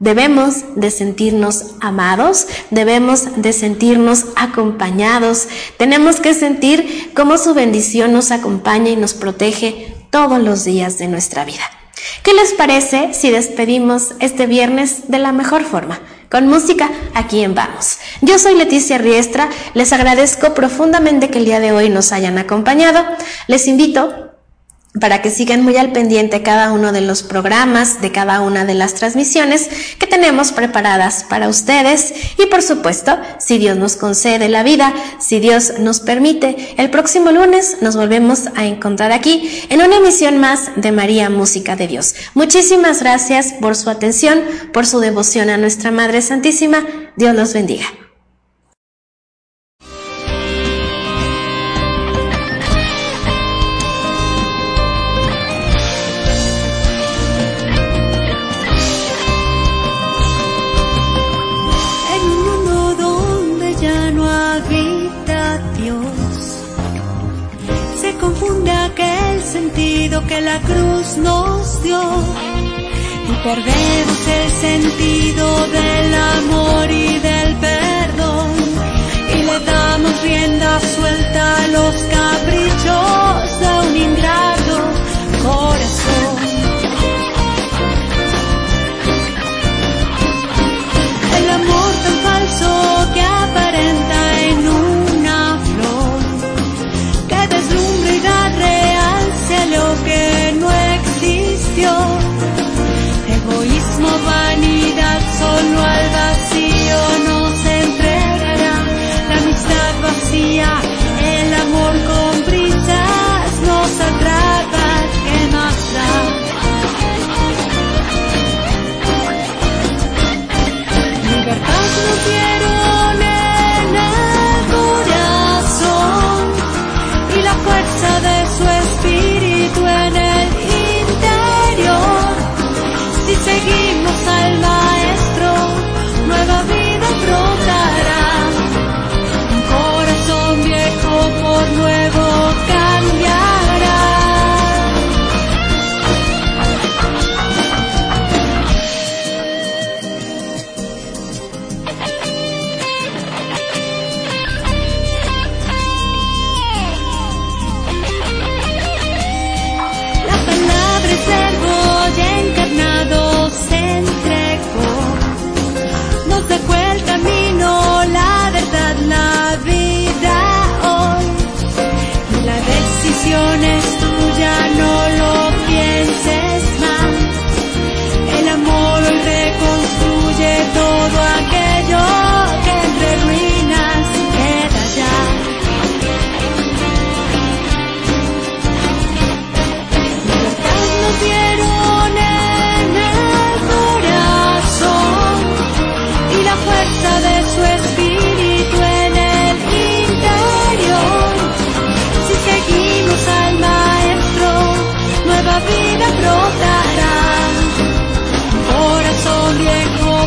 Debemos 0.03 0.65
de 0.75 0.91
sentirnos 0.91 1.77
amados, 1.81 2.49
debemos 2.71 3.41
de 3.41 3.53
sentirnos 3.53 4.25
acompañados, 4.35 5.47
tenemos 5.77 6.19
que 6.19 6.35
sentir 6.35 7.13
cómo 7.15 7.39
su 7.39 7.55
bendición 7.55 8.13
nos 8.13 8.33
acompaña 8.33 8.91
y 8.91 8.97
nos 8.97 9.15
protege 9.15 9.95
todos 10.11 10.43
los 10.43 10.65
días 10.65 10.99
de 10.99 11.07
nuestra 11.07 11.45
vida. 11.45 11.63
¿Qué 12.25 12.35
les 12.35 12.53
parece 12.53 13.15
si 13.15 13.31
despedimos 13.31 14.15
este 14.19 14.49
viernes 14.49 15.05
de 15.07 15.21
la 15.21 15.31
mejor 15.31 15.63
forma? 15.63 16.01
Con 16.29 16.49
música, 16.49 16.91
aquí 17.15 17.45
en 17.45 17.55
Vamos. 17.55 17.99
Yo 18.23 18.41
soy 18.41 18.57
Leticia 18.57 18.99
Riestra, 18.99 19.51
les 19.75 19.93
agradezco 19.93 20.53
profundamente 20.53 21.31
que 21.31 21.39
el 21.39 21.45
día 21.45 21.61
de 21.61 21.71
hoy 21.71 21.91
nos 21.91 22.11
hayan 22.11 22.39
acompañado. 22.39 23.05
Les 23.47 23.69
invito 23.69 24.32
para 25.01 25.23
que 25.23 25.31
sigan 25.31 25.63
muy 25.63 25.77
al 25.77 25.93
pendiente 25.93 26.43
cada 26.43 26.73
uno 26.73 26.93
de 26.93 27.01
los 27.01 27.23
programas, 27.23 28.01
de 28.03 28.13
cada 28.13 28.41
una 28.41 28.65
de 28.65 28.75
las 28.75 28.95
transmisiones 28.95 29.69
que 29.99 30.07
tenemos 30.07 30.53
preparadas 30.53 31.25
para 31.25 31.49
ustedes 31.49 32.13
y 32.39 32.47
por 32.47 32.63
supuesto, 32.63 33.19
si 33.39 33.59
Dios 33.59 33.77
nos 33.79 33.97
concede 33.97 34.49
la 34.49 34.63
vida, 34.63 34.93
si 35.19 35.41
Dios 35.41 35.75
nos 35.79 36.01
permite, 36.01 36.75
el 36.77 36.91
próximo 36.91 37.31
lunes 37.31 37.79
nos 37.81 37.97
volvemos 37.97 38.49
a 38.55 38.67
encontrar 38.67 39.13
aquí 39.13 39.65
en 39.71 39.81
una 39.81 39.97
emisión 39.97 40.39
más 40.39 40.71
de 40.77 40.93
María 40.93 41.31
Música 41.31 41.75
de 41.75 41.89
Dios. 41.89 42.15
Muchísimas 42.35 43.01
gracias 43.01 43.55
por 43.61 43.77
su 43.77 43.89
atención, 43.89 44.43
por 44.73 44.87
su 44.87 45.01
devoción 45.01 45.49
a 45.49 45.57
nuestra 45.57 45.91
Madre 45.91 46.21
Santísima. 46.21 46.85
Dios 47.17 47.35
los 47.35 47.55
bendiga. 47.55 47.87
La 70.53 70.61
cruz 70.61 71.17
nos 71.17 71.83
dio. 71.83 72.03
Y 73.31 73.35
perdemos 73.45 74.21
el 74.41 74.51
sentido 74.67 75.47
del 75.69 76.15
amor 76.15 76.91
y 76.91 77.19
del 77.19 77.42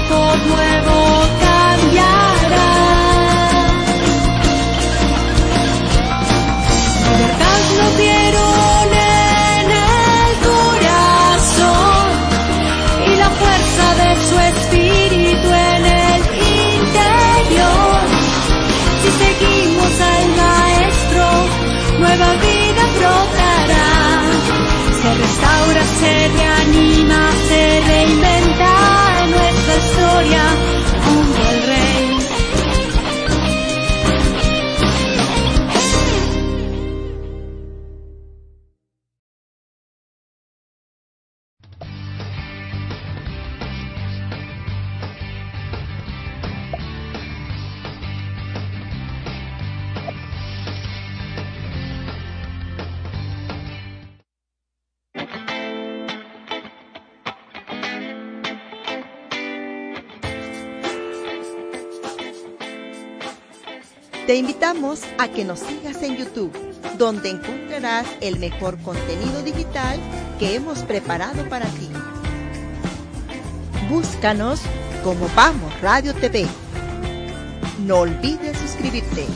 nuevo 0.10 0.98
cambiará. 1.40 2.70
Libertad 7.10 7.62
nos 7.80 7.98
dieron 7.98 8.88
en 8.94 9.72
el 9.72 10.32
corazón 10.50 12.08
y 13.08 13.16
la 13.18 13.30
fuerza 13.30 13.86
de 14.02 14.10
su 14.28 14.36
espíritu 14.40 15.48
en 15.48 15.86
el 15.86 16.22
interior. 16.76 18.02
Si 19.02 19.10
seguimos 19.24 19.94
al 20.02 20.26
maestro, 20.44 21.26
nueva 22.00 22.30
vida 22.34 22.84
brotará. 22.98 23.90
Se 25.02 25.10
restaura, 25.14 25.84
se 26.00 26.28
reanima, 26.30 27.32
se 27.48 27.82
reinventa. 27.82 28.85
Historia 29.76 30.85
Te 64.26 64.36
invitamos 64.36 65.04
a 65.20 65.28
que 65.28 65.46
nos 65.46 65.60
sigas 65.60 66.02
en 66.02 66.18
YouTube, 66.18 66.52
donde 66.98 67.30
encontrarás 67.30 68.08
el 68.22 68.40
mejor 68.40 68.76
contenido 68.80 69.44
digital 69.44 70.00
que 70.40 70.56
hemos 70.56 70.80
preparado 70.80 71.48
para 71.48 71.68
ti. 71.68 71.88
Búscanos 73.88 74.62
como 75.04 75.30
Vamos 75.36 75.80
Radio 75.80 76.12
TV. 76.16 76.48
No 77.86 78.00
olvides 78.00 78.58
suscribirte. 78.58 79.28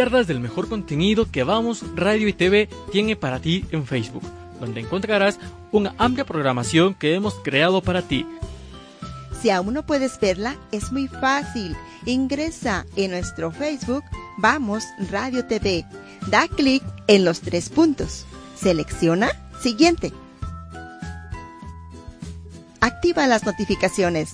Pierdas 0.00 0.26
del 0.26 0.40
mejor 0.40 0.66
contenido 0.66 1.30
que 1.30 1.44
Vamos 1.44 1.84
Radio 1.94 2.26
y 2.26 2.32
TV 2.32 2.70
tiene 2.90 3.16
para 3.16 3.38
ti 3.38 3.66
en 3.70 3.84
Facebook, 3.84 4.22
donde 4.58 4.80
encontrarás 4.80 5.38
una 5.72 5.94
amplia 5.98 6.24
programación 6.24 6.94
que 6.94 7.14
hemos 7.14 7.34
creado 7.34 7.82
para 7.82 8.00
ti. 8.00 8.24
Si 9.42 9.50
aún 9.50 9.74
no 9.74 9.84
puedes 9.84 10.18
verla, 10.18 10.56
es 10.72 10.90
muy 10.90 11.06
fácil. 11.06 11.76
Ingresa 12.06 12.86
en 12.96 13.10
nuestro 13.10 13.50
Facebook 13.52 14.02
Vamos 14.38 14.84
Radio 15.10 15.44
TV. 15.44 15.84
Da 16.28 16.48
clic 16.48 16.82
en 17.06 17.26
los 17.26 17.42
tres 17.42 17.68
puntos. 17.68 18.24
Selecciona 18.56 19.32
Siguiente. 19.60 20.14
Activa 22.80 23.26
las 23.26 23.44
notificaciones. 23.44 24.32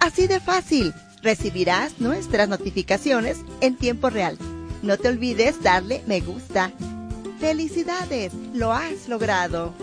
Así 0.00 0.26
de 0.26 0.40
fácil 0.40 0.92
recibirás 1.22 2.00
nuestras 2.00 2.48
notificaciones 2.48 3.38
en 3.60 3.76
tiempo 3.76 4.10
real. 4.10 4.38
No 4.82 4.96
te 4.96 5.08
olvides 5.08 5.62
darle 5.62 6.02
me 6.06 6.20
gusta. 6.20 6.72
¡Felicidades! 7.40 8.32
¡Lo 8.54 8.72
has 8.72 9.08
logrado! 9.08 9.74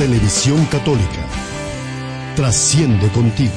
Televisión 0.00 0.64
Católica. 0.64 1.26
Trasciende 2.34 3.10
contigo. 3.10 3.52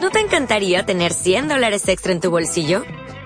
¿No 0.00 0.10
te 0.10 0.20
encantaría 0.20 0.86
tener 0.86 1.12
100 1.12 1.48
dólares 1.48 1.86
extra 1.88 2.12
en 2.12 2.20
tu 2.20 2.30
bolsillo? 2.30 2.84